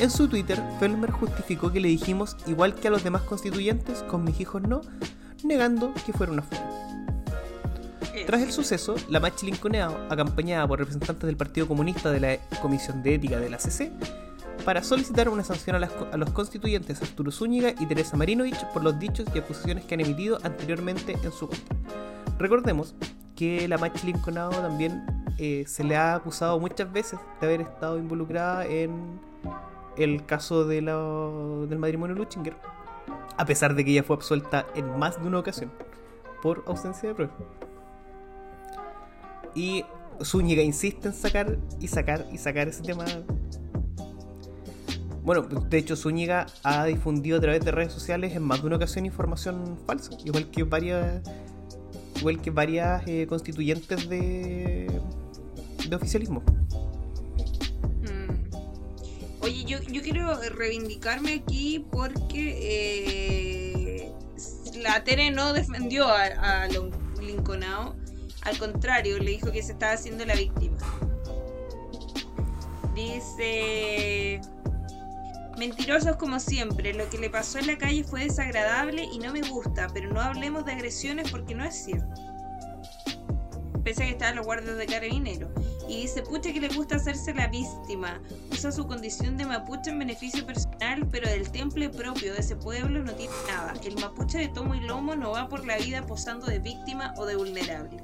[0.00, 4.24] En su Twitter, Felmer justificó que le dijimos igual que a los demás constituyentes, con
[4.24, 4.80] mis hijos no,
[5.44, 6.70] negando que fuera una funa.
[8.26, 13.02] Tras el suceso, la Machi Lincolnado, acompañada por representantes del Partido Comunista de la Comisión
[13.02, 13.92] de Ética de la CC,
[14.64, 18.98] para solicitar una sanción a, a los constituyentes Arturo Zúñiga y Teresa Marinovich por los
[18.98, 21.76] dichos y acusaciones que han emitido anteriormente en su contra.
[22.38, 22.94] Recordemos
[23.36, 25.04] que la Machi Lincolnado también
[25.38, 29.18] eh, se le ha acusado muchas veces de haber estado involucrada en
[29.96, 32.56] el caso de la- del matrimonio Luchinger,
[33.36, 35.70] a pesar de que ella fue absuelta en más de una ocasión
[36.42, 37.36] por ausencia de pruebas.
[39.54, 39.84] Y
[40.22, 43.04] Zúñiga insiste en sacar y sacar y sacar ese tema.
[45.24, 48.76] Bueno, de hecho Zúñiga ha difundido a través de redes sociales en más de una
[48.76, 51.22] ocasión información falsa, igual que varias
[52.24, 54.88] igual que varias eh, constituyentes de
[55.86, 56.42] de oficialismo.
[58.00, 59.42] Mm.
[59.42, 64.12] Oye, yo, yo quiero reivindicarme aquí porque eh,
[64.82, 66.68] la Tere no defendió a, a
[67.20, 67.94] Lincolnao.
[68.40, 70.78] Al contrario, le dijo que se estaba haciendo la víctima.
[72.94, 74.40] Dice...
[75.58, 79.42] Mentirosos como siempre, lo que le pasó en la calle fue desagradable y no me
[79.42, 82.20] gusta, pero no hablemos de agresiones porque no es cierto.
[83.84, 85.48] Pese a que estaban los guardias de carabinero.
[85.88, 88.20] Y dice, pucha que le gusta hacerse la víctima.
[88.50, 93.02] Usa su condición de mapuche en beneficio personal, pero del temple propio de ese pueblo
[93.04, 93.74] no tiene nada.
[93.84, 97.26] El mapuche de tomo y lomo no va por la vida posando de víctima o
[97.26, 98.02] de vulnerable.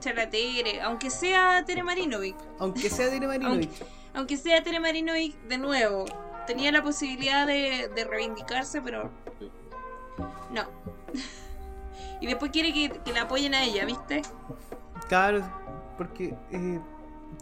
[0.00, 3.70] Chalatere, aunque sea Tere Marinovic, Aunque sea Marinovich.
[3.80, 3.97] aunque
[4.36, 6.04] sea Tere Marinovic de nuevo,
[6.46, 9.10] tenía la posibilidad de, de reivindicarse, pero
[10.52, 10.64] no.
[12.20, 14.22] y después quiere que, que la apoyen a ella, ¿viste?
[15.08, 15.42] Claro,
[15.96, 16.80] porque eh,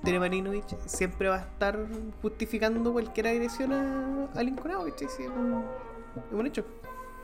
[0.03, 1.79] Tere Marinovich siempre va a estar
[2.23, 4.41] justificando cualquier agresión a, a.
[4.97, 5.31] Sí, es
[6.33, 6.65] un, hecho.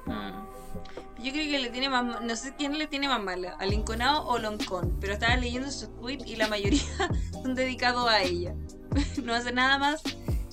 [0.06, 1.22] Mm.
[1.22, 2.22] Yo creo que le tiene más.
[2.22, 4.96] No sé quién le tiene más mala, a Lincolnado o Loncón.
[5.00, 6.82] Pero estaba leyendo sus tweets y la mayoría
[7.32, 8.54] son dedicados a ella.
[9.24, 10.02] no hace nada más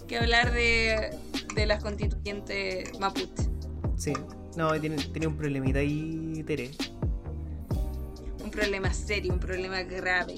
[0.08, 1.18] que hablar de,
[1.56, 3.50] de las constituyentes mapuche.
[3.98, 4.14] Sí,
[4.56, 6.72] no, tiene, tiene un problemita ahí, Tere.
[8.44, 10.36] Un problema serio, un problema grave.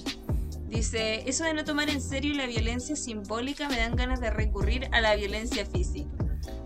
[0.68, 4.88] Dice: Eso de no tomar en serio la violencia simbólica me dan ganas de recurrir
[4.92, 6.10] a la violencia física.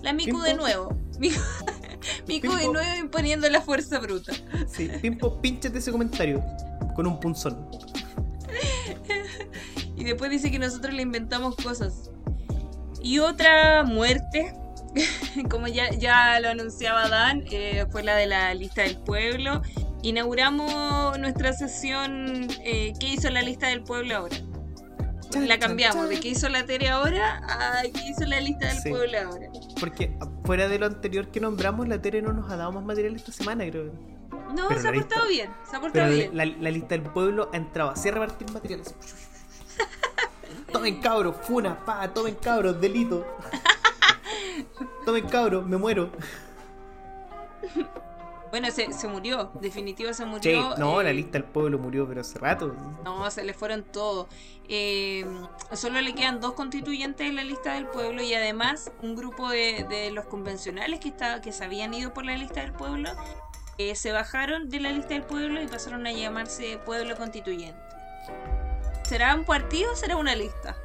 [0.02, 0.96] La Miku de nuevo.
[1.18, 1.40] Miku,
[2.26, 4.32] Miku de nuevo imponiendo la fuerza bruta.
[4.68, 6.42] Sí, Pimpo, pínchate ese comentario.
[6.94, 7.68] con un punzón.
[10.06, 12.12] Y después dice que nosotros le inventamos cosas.
[13.02, 14.54] Y otra muerte,
[15.50, 19.62] como ya, ya lo anunciaba Dan, eh, fue la de la lista del pueblo.
[20.02, 24.36] Inauguramos nuestra sesión eh, ¿Qué hizo la lista del pueblo ahora?
[25.44, 28.90] La cambiamos de qué hizo la Tere ahora a qué hizo la lista del Sí.
[28.90, 29.48] pueblo ahora.
[29.80, 33.16] Porque fuera de lo anterior que nombramos, la Tere no nos ha dado más material
[33.16, 33.92] esta semana, creo.
[34.56, 36.30] No, Pero se ha lista- portado bien, se ha portado la, bien.
[36.36, 38.94] la- la lista del pueblo ha entrado así a repartir materiales.
[40.72, 43.26] Tomen cabros, funa, pa, tomen cabros, delito.
[45.04, 46.10] Tomen cabros, me muero.
[48.50, 50.76] Bueno, se, se murió, definitivo se murió.
[50.78, 52.74] no, la eh, lista del pueblo murió, pero hace rato.
[53.04, 54.28] No, se le fueron todos.
[54.68, 55.26] Eh,
[55.72, 59.84] solo le quedan dos constituyentes en la lista del pueblo y además un grupo de,
[59.88, 63.10] de los convencionales que, estaba, que se habían ido por la lista del pueblo
[63.78, 67.78] eh, se bajaron de la lista del pueblo y pasaron a llamarse pueblo constituyente.
[69.06, 70.76] ¿Será un partido o será una lista?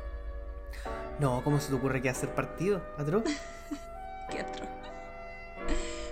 [1.20, 3.24] No, ¿cómo se te ocurre que hacer partido, Atro?
[4.30, 4.68] Qué atroz.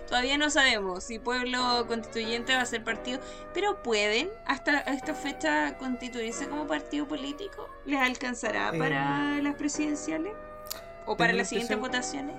[0.07, 3.19] Todavía no sabemos si pueblo constituyente va a ser partido,
[3.53, 7.69] pero pueden hasta esta fecha constituirse como partido político.
[7.85, 10.33] ¿Les alcanzará Eh, para las presidenciales?
[11.05, 12.35] ¿O para las siguientes votaciones?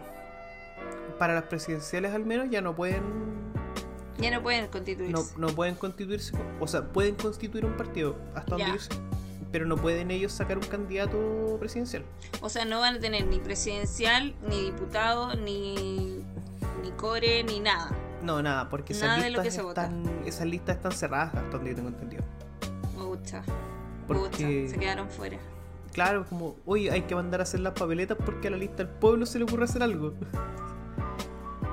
[1.17, 3.05] Para las presidenciales al menos ya no pueden
[4.19, 5.39] Ya no pueden constituirse.
[5.39, 8.79] no pueden constituirse, o sea, pueden constituir un partido hasta donde
[9.53, 12.05] pero no pueden ellos sacar un candidato presidencial.
[12.41, 16.25] O sea, no van a tener ni presidencial, ni diputado, ni,
[16.83, 17.91] ni core, ni nada.
[18.23, 21.77] No, nada, porque esas Nada lo listas están esas listas están cerradas hasta donde yo
[21.77, 22.23] tengo entendido.
[22.97, 23.43] Mucha.
[24.07, 25.39] Porque se quedaron fuera.
[25.93, 28.89] claro, como, oye, hay que mandar a hacer las papeletas porque a la lista del
[28.89, 30.15] pueblo se le ocurre hacer algo.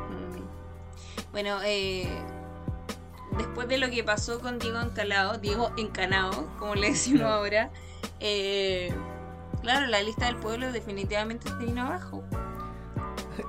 [0.09, 1.31] Mm.
[1.31, 2.07] Bueno, eh,
[3.37, 7.69] después de lo que pasó con Diego Encalado, Diego Encanado, como le decimos ahora,
[8.19, 8.93] eh,
[9.61, 12.23] claro, la lista del pueblo definitivamente se vino abajo.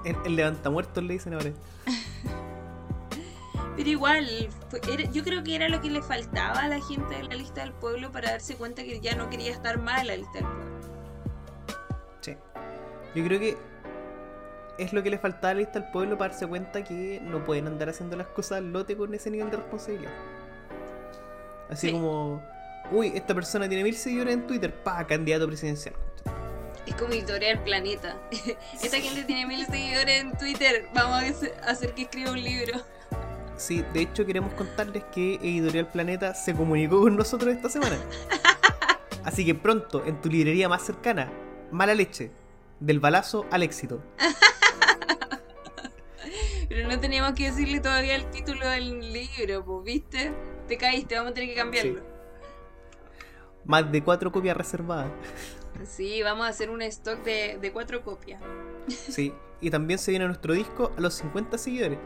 [0.05, 1.51] El, el levantamuertos le dicen ahora.
[3.76, 4.26] Pero igual,
[4.70, 7.34] fue- era- yo creo que era lo que le faltaba a la gente de la
[7.36, 10.47] lista del pueblo para darse cuenta que ya no quería estar mal la lista del
[10.47, 10.78] pueblo.
[12.20, 12.36] Sí.
[13.14, 13.57] Yo creo que
[14.79, 17.45] es lo que le faltaba a la lista al pueblo para darse cuenta que no
[17.45, 20.12] pueden andar haciendo las cosas al lote con ese nivel de responsabilidad.
[21.68, 21.93] Así Sí.
[21.93, 22.43] como,
[22.91, 25.95] uy, esta persona tiene mil seguidores en Twitter, pa, candidato presidencial.
[26.87, 28.16] Es como editorial Planeta.
[28.83, 30.87] Esta gente tiene mil seguidores en Twitter.
[30.95, 31.22] Vamos
[31.62, 32.81] a hacer que escriba un libro.
[33.57, 37.99] Sí, de hecho queremos contarles que Editorial Planeta se comunicó con nosotros esta semana.
[39.24, 41.31] Así que pronto, en tu librería más cercana,
[41.70, 42.31] mala leche,
[42.81, 44.01] del balazo al éxito.
[46.68, 50.32] Pero no teníamos que decirle todavía el título del libro, pues, ¿viste?
[50.66, 52.02] Te caíste, vamos a tener que cambiarlo.
[53.64, 55.10] Más de cuatro copias reservadas.
[55.84, 58.42] Sí, vamos a hacer un stock de, de cuatro copias.
[58.88, 61.98] Sí, y también se viene nuestro disco a los 50 seguidores.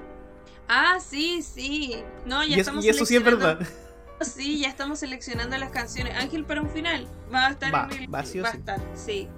[0.69, 2.03] Ah, sí, sí.
[2.27, 3.59] No, ya Y, es- estamos y eso sí es verdad.
[4.21, 6.15] Sí, ya estamos seleccionando las canciones.
[6.17, 7.09] Ángel para un final.
[7.35, 8.15] Va a estar Va, en el.
[8.15, 8.57] va sí a sí.
[8.59, 9.29] estar, sí.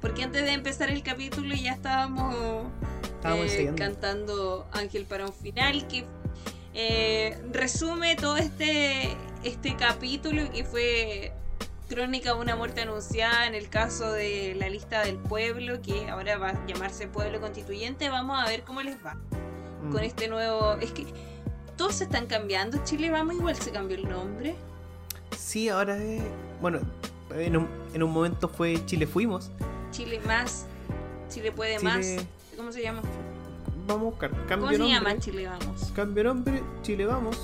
[0.00, 2.34] Porque antes de empezar el capítulo ya estábamos,
[3.24, 6.06] eh, cantando Ángel para un final que
[6.74, 11.32] eh, resume todo este, este capítulo que fue
[11.88, 16.38] crónica de una muerte anunciada en el caso de la lista del pueblo que ahora
[16.38, 18.08] va a llamarse pueblo constituyente.
[18.08, 19.16] Vamos a ver cómo les va
[19.82, 19.92] Mm.
[19.92, 20.74] con este nuevo...
[20.80, 21.06] Es que
[21.76, 22.82] todos se están cambiando.
[22.84, 24.54] Chile Vamos igual se cambió el nombre.
[25.36, 26.22] Sí, ahora es.
[26.60, 26.80] Bueno,
[27.34, 29.50] en un, en un momento fue Chile Fuimos.
[29.90, 30.66] Chile más.
[31.28, 32.06] Chile puede Chile- más.
[32.56, 33.02] ¿Cómo se llama?
[33.86, 34.30] Vamos a buscar.
[34.30, 34.94] Cambio ¿Cómo se nombre.
[34.94, 35.92] llama Chile Vamos?
[35.94, 37.38] Cambio nombre, Chile Vamos.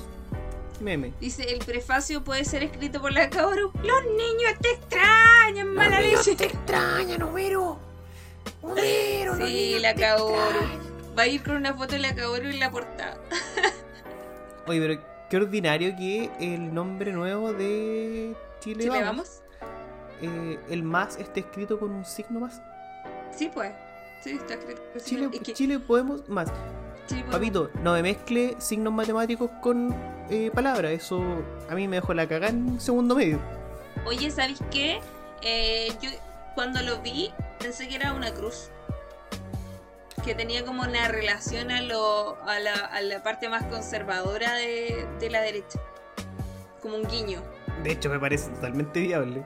[0.79, 1.11] Meme.
[1.19, 3.71] Dice, el prefacio puede ser escrito por la Kaoru.
[3.83, 6.31] Los niños te extrañan, mala leche.
[6.33, 7.79] extrañan, Homero.
[8.61, 10.35] Homero, Sí, la Kaoru.
[11.17, 13.17] Va a ir con una foto de la Kaoru en la portada.
[14.67, 19.41] Oye, pero qué ordinario que el nombre nuevo de Chile, Chile Vamos, Vamos.
[20.21, 22.61] Eh, el más esté escrito con un signo más.
[23.31, 23.71] Sí, pues.
[24.21, 24.81] Sí, está escrito.
[25.03, 26.49] Chile, Es que Chile podemos más.
[27.07, 29.95] Chile Podemos- Papito, no me mezcle signos matemáticos con
[30.29, 30.91] eh, palabras.
[30.91, 31.21] Eso
[31.69, 33.39] a mí me dejó la cagada en segundo medio.
[34.05, 34.99] Oye, ¿sabéis qué?
[35.41, 36.09] Eh, yo
[36.55, 38.69] cuando lo vi pensé que era una cruz.
[40.25, 45.07] Que tenía como una relación a, lo, a, la, a la parte más conservadora de,
[45.19, 45.79] de la derecha.
[46.81, 47.41] Como un guiño.
[47.83, 49.45] De hecho, me parece totalmente viable.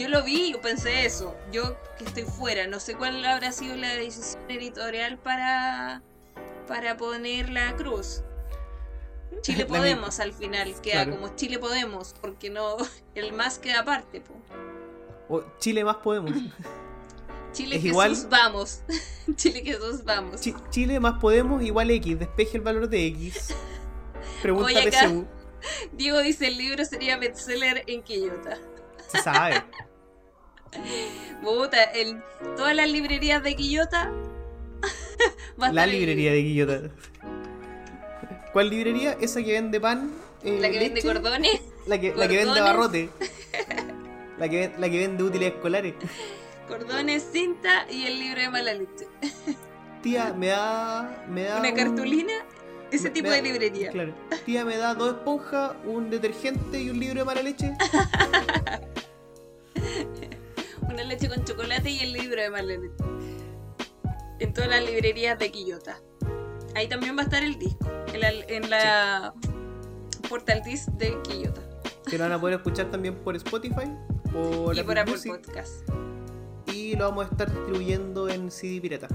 [0.00, 1.36] Yo lo vi y pensé eso.
[1.52, 6.02] Yo que estoy fuera, no sé cuál habrá sido la decisión editorial para,
[6.66, 8.22] para poner la cruz.
[9.42, 11.20] Chile Podemos al final, queda Claro.
[11.20, 12.76] como Chile Podemos, porque no,
[13.14, 14.34] el más queda aparte, po.
[15.28, 16.32] O Chile más podemos.
[17.52, 18.80] Chile Es Jesús igual- vamos.
[19.36, 20.40] Chile Jesús vamos.
[20.40, 22.18] Chi- Chile más podemos igual X.
[22.18, 23.54] Despeje el valor de X.
[24.40, 25.26] Pregunta Oye, acá- PSU.
[25.92, 28.56] Diego dice el libro sería bestseller en Quillota.
[29.08, 29.62] Se sabe.
[31.42, 32.20] Puta, el,
[32.56, 34.12] todas las librerías de Quillota.
[35.56, 36.80] La librería de Guillota.
[38.52, 39.16] ¿Cuál librería?
[39.20, 40.10] Esa que vende pan.
[40.42, 40.58] eh.
[40.60, 42.64] La que vende cordones, La que, la que vende cordones.
[42.64, 43.10] barrote.
[44.38, 45.94] La que, la que vende útiles escolares.
[46.66, 49.06] cordones, cinta y el libro de mala leche.
[50.02, 51.24] Tía, me da.
[51.28, 52.32] Me da Una un- cartulina,
[52.90, 53.90] ese me- tipo me de librería.
[53.90, 54.14] Claro.
[54.46, 57.72] Tía, me da dos esponjas, un detergente y un libro de mala leche.
[60.88, 62.94] Una leche con chocolate y el libro de mala leche.
[64.38, 65.98] En todas las librerías de Quillota.
[66.74, 67.86] Ahí también va a estar el disco.
[68.12, 69.34] En la, en la
[70.28, 71.60] Portal Disc de Quillota.
[72.08, 73.90] Que lo van a poder escuchar también por Spotify.
[74.32, 75.88] Por y por Apple Music, Podcast.
[76.72, 79.08] Y lo vamos a estar distribuyendo en CD pirata.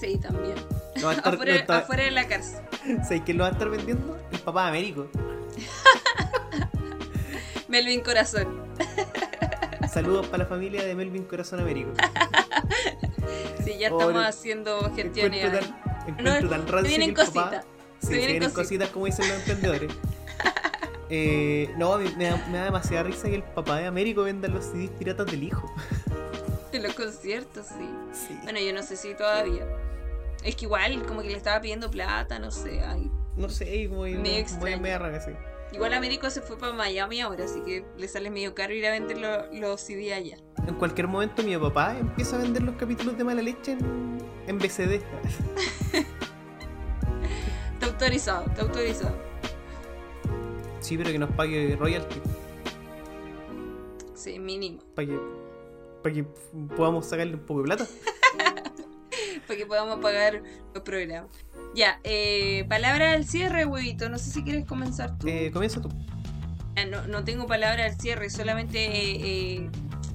[0.00, 0.54] Sí, también.
[1.04, 2.60] Va a estar, Afuera, está- afuera de la cárcel.
[3.02, 4.18] ¿Sabes quién lo va a estar vendiendo?
[4.32, 5.08] El papá de Américo.
[7.68, 8.64] Melvin Corazón.
[9.92, 11.90] Saludos para la familia de Melvin Corazón Américo.
[13.64, 15.44] Sí, ya estamos haciendo gestiones.
[15.44, 17.64] Encuentro tan, encuentro No, tan se rancio vienen que el papá- cositas.
[18.00, 18.88] Sí, se vienen vienen cositas.
[18.88, 19.92] como dicen los emprendedores.
[21.12, 24.46] Eh, no, me, me da, me da demasiada risa que el papá de Américo venda
[24.46, 25.68] los CDs piratas del hijo.
[26.72, 27.90] En los conciertos, sí.
[28.12, 28.38] Sí.
[28.44, 29.66] Bueno, yo no sé si todavía.
[30.44, 32.80] Es que igual, como que le estaba pidiendo plata, no sé.
[32.84, 33.10] ay.
[33.34, 35.32] No sé, muy, Me muy, rara, sí.
[35.72, 38.90] Igual Américo se fue para Miami ahora, así que le sale medio caro ir a
[38.90, 40.36] vender lo- los CD allá.
[40.66, 44.58] En cualquier momento mi papá empieza a vender los capítulos de mala leche en, en
[44.58, 45.00] BCD.
[47.74, 49.16] Está autorizado, está autorizado.
[50.80, 52.20] Sí, pero que nos pague royalty.
[54.14, 54.80] Sí, mínimo.
[54.94, 55.18] Para que,
[56.02, 56.24] para que
[56.76, 57.86] podamos sacarle un poco de plata.
[59.50, 61.28] Para que podamos pagar los programas.
[61.74, 64.08] Ya, eh, palabra al cierre, huevito.
[64.08, 65.26] No sé si quieres comenzar tú.
[65.26, 65.88] Eh, comienza tú.
[66.76, 69.16] Ah, No, no tengo palabra al cierre, solamente eh,
[69.56, 69.70] eh,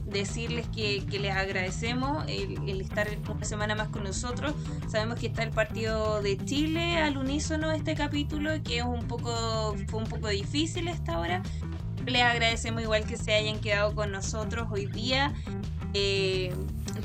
[0.06, 4.54] decirles que, que les agradecemos el, el estar una semana más con nosotros.
[4.88, 9.76] Sabemos que está el partido de Chile al unísono este capítulo, que es un poco,
[9.90, 11.44] fue un poco difícil esta hora.
[12.06, 15.34] Les agradecemos igual que se hayan quedado con nosotros hoy día.
[15.94, 16.54] Eh,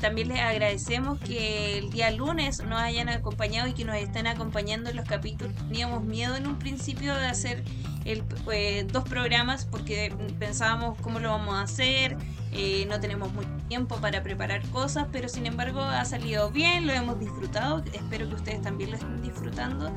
[0.01, 4.89] también les agradecemos que el día lunes nos hayan acompañado y que nos estén acompañando
[4.89, 5.55] en los capítulos.
[5.55, 7.63] Teníamos miedo en un principio de hacer
[8.05, 12.17] eh, dos programas porque pensábamos cómo lo vamos a hacer,
[12.53, 16.91] eh, no tenemos mucho tiempo para preparar cosas, pero sin embargo ha salido bien, lo
[16.91, 19.89] hemos disfrutado, espero que ustedes también lo estén disfrutando.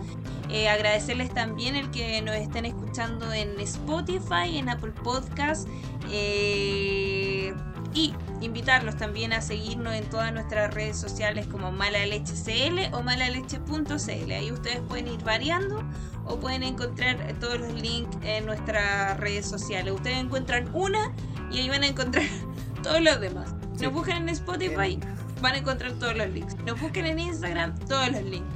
[0.51, 5.67] Eh, agradecerles también el que nos estén escuchando en Spotify, en Apple Podcast
[6.11, 7.55] eh,
[7.95, 13.03] y invitarlos también a seguirnos en todas nuestras redes sociales como Mala Leche CL o
[13.03, 14.33] malaleche.cl.
[14.33, 15.83] Ahí ustedes pueden ir variando
[16.27, 19.93] o pueden encontrar todos los links en nuestras redes sociales.
[19.95, 21.13] Ustedes encuentran una
[21.51, 22.25] y ahí van a encontrar
[22.83, 23.55] todos los demás.
[23.77, 23.85] Sí.
[23.85, 24.99] Nos buscan en Spotify,
[25.41, 26.57] van a encontrar todos los links.
[26.67, 28.49] Nos buscan en Instagram, todos los links.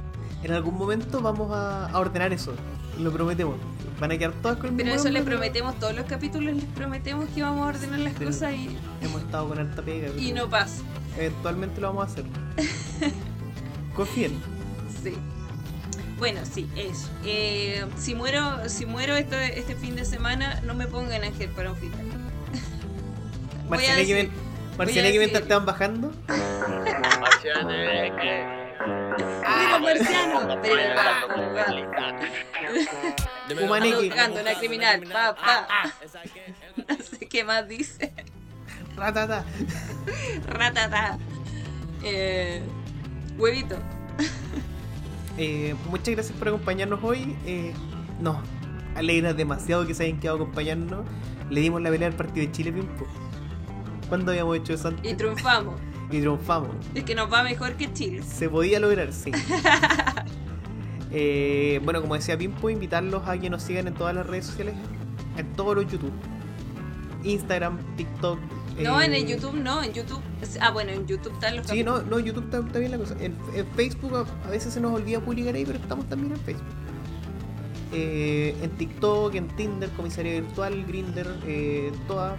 [0.43, 2.53] En algún momento vamos a, a ordenar eso.
[2.97, 3.55] Lo prometemos.
[3.99, 7.27] Van a quedar todas con el Pero eso les prometemos, todos los capítulos les prometemos
[7.35, 10.07] que vamos a ordenar las Pero- cosas y, Hemos estado con harta pega.
[10.17, 10.81] y no pasa.
[11.17, 12.23] Eventualmente lo vamos a hacer.
[13.95, 14.39] Confíen.
[15.03, 15.15] Sí.
[16.17, 17.09] Bueno, sí, eso.
[17.25, 21.71] Eh, si muero, si muero este, este fin de semana, no me pongan ángel para
[21.71, 21.99] un final.
[23.67, 26.11] Voy a Marcianeque, decir- ven- Marcianeque decir- mientras te van bajando.
[26.27, 27.69] ¡Mira, marciano!
[30.61, 30.81] Pero
[33.55, 34.07] Humaneque.
[34.07, 35.01] Buscando una criminal.
[35.11, 35.93] Pa, pa.
[36.87, 38.13] No sé qué más dice.
[38.95, 39.45] Ratata.
[40.47, 41.17] Ratata.
[42.03, 42.61] Eh,
[43.37, 43.77] huevito.
[45.41, 47.33] Eh, muchas gracias por acompañarnos hoy.
[47.45, 47.73] Eh,
[48.19, 48.35] nos
[48.95, 51.05] alegra demasiado que se hayan quedado acompañándonos.
[51.49, 53.07] Le dimos la pelea al partido de Chile, Pimpo.
[54.09, 55.09] ¿Cuándo habíamos hecho eso antes?
[55.09, 55.79] Y triunfamos.
[56.11, 56.71] Y triunfamos.
[56.93, 58.21] Es que nos va mejor que Chile.
[58.21, 59.31] Se podía lograr, sí.
[61.11, 64.75] Eh, bueno, como decía Pimpo, invitarlos a que nos sigan en todas las redes sociales,
[65.37, 66.11] en todos los YouTube.
[67.23, 68.39] Instagram, TikTok.
[68.81, 70.21] No, eh, en el YouTube no, en YouTube.
[70.61, 72.05] Ah, bueno, en YouTube están los Sí, capítulos.
[72.05, 73.15] no, no, YouTube está, está bien la cosa.
[73.19, 76.39] En, en Facebook a, a veces se nos olvida publicar ahí, pero estamos también en
[76.39, 76.65] Facebook.
[77.91, 82.37] Eh, en TikTok, en Tinder, Comisaría Virtual, Grinder, eh, todas.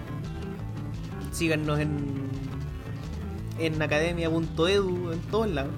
[1.33, 2.31] Síganos en
[3.59, 5.73] en academia.edu, en todos lados.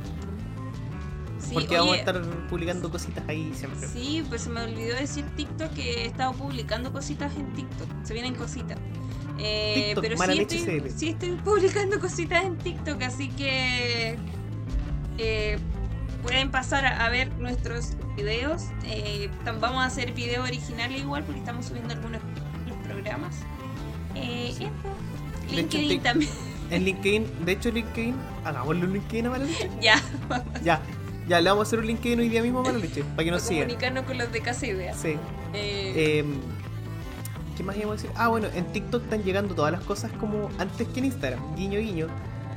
[1.48, 3.88] Sí, porque vamos a oye, estar publicando cositas ahí siempre.
[3.88, 7.88] Sí, pues se me olvidó decir TikTok que he estado publicando cositas en TikTok.
[8.04, 8.78] Se vienen cositas.
[9.38, 14.16] Eh, TikTok, pero sí estoy, sí estoy publicando cositas en TikTok, así que
[15.18, 15.58] eh,
[16.22, 18.64] pueden pasar a, a ver nuestros videos.
[18.84, 19.28] Eh,
[19.60, 22.20] vamos a hacer video original igual porque estamos subiendo algunos
[22.68, 23.36] los programas.
[24.14, 24.64] Eh, Sí.
[24.64, 24.72] eso.
[25.46, 26.30] Hecho, LinkedIn Tik- también.
[26.70, 28.14] En LinkedIn, de hecho LinkedIn,
[28.44, 29.70] hagámosle un LinkedIn Leche.
[29.82, 30.00] ya,
[30.64, 30.80] Ya,
[31.28, 33.30] ya, le vamos a hacer un LinkedIn hoy día mismo a Mala Leche, para que
[33.30, 33.64] nos para sigan.
[33.68, 34.94] comunicarnos con los de Casa Idea.
[34.94, 35.16] Sí.
[35.54, 36.40] Eh, Em,
[37.56, 38.10] ¿Qué más íbamos a decir?
[38.16, 41.54] Ah, bueno, en TikTok están llegando todas las cosas como antes que en Instagram.
[41.54, 42.06] Guiño, guiño.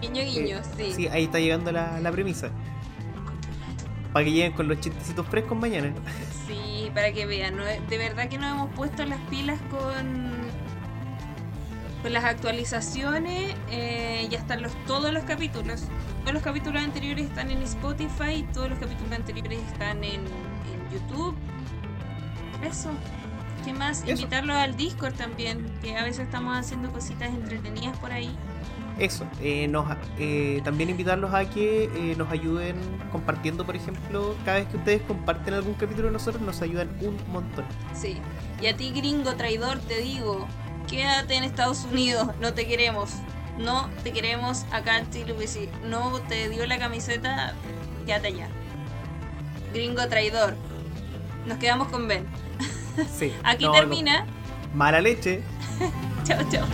[0.02, 0.94] guiño, guiño, Eh, sí.
[0.96, 2.50] Sí, ahí está llegando la, la premisa.
[4.14, 5.94] Para que lleguen con los chistecitos frescos mañana.
[6.48, 7.64] Sí, para que vean, ¿no?
[7.66, 10.32] de verdad que nos hemos puesto las pilas con,
[12.06, 13.56] con las actualizaciones.
[13.72, 15.86] eh, ya están los, todos los capítulos.
[16.22, 21.36] Todos los capítulos anteriores están en Spotify, todos los capítulos anteriores están en, en YouTube.
[22.64, 22.92] Eso.
[23.66, 24.04] ¿Qué más?
[24.04, 24.12] Eso.
[24.12, 28.30] Invitarlos al Discord también, que a veces estamos haciendo cositas entretenidas por ahí.
[29.00, 29.88] Eso, eh, nos,
[30.20, 32.76] eh, también invitarlos a que eh, nos ayuden
[33.12, 37.18] compartiendo, por ejemplo, cada vez que ustedes comparten algún capítulo de nosotros, nos ayudan un
[37.32, 37.66] montón.
[37.96, 38.18] Sí.
[38.62, 40.48] Y a ti, gringo traidor, te digo,
[40.88, 43.12] quédate en Estados Unidos, no te queremos.
[43.58, 47.54] No te queremos acá en Chile, si no te dio la camiseta,
[48.06, 48.50] quédate allá.
[49.74, 50.56] Gringo traidor.
[51.46, 52.26] Nos quedamos con Ben.
[53.14, 53.34] Sí.
[53.44, 53.80] Aquí no, no.
[53.80, 54.26] termina.
[54.74, 55.44] Mala leche.
[56.24, 56.66] Chao, chao.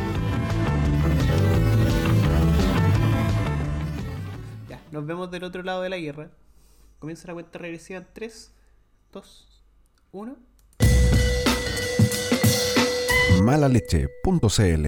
[4.70, 6.30] Ya, nos vemos del otro lado de la guerra.
[7.00, 8.54] Comienza la cuenta regresiva en 3,
[9.12, 9.64] 2,
[10.12, 10.51] 1.
[13.42, 14.86] malaleche.cl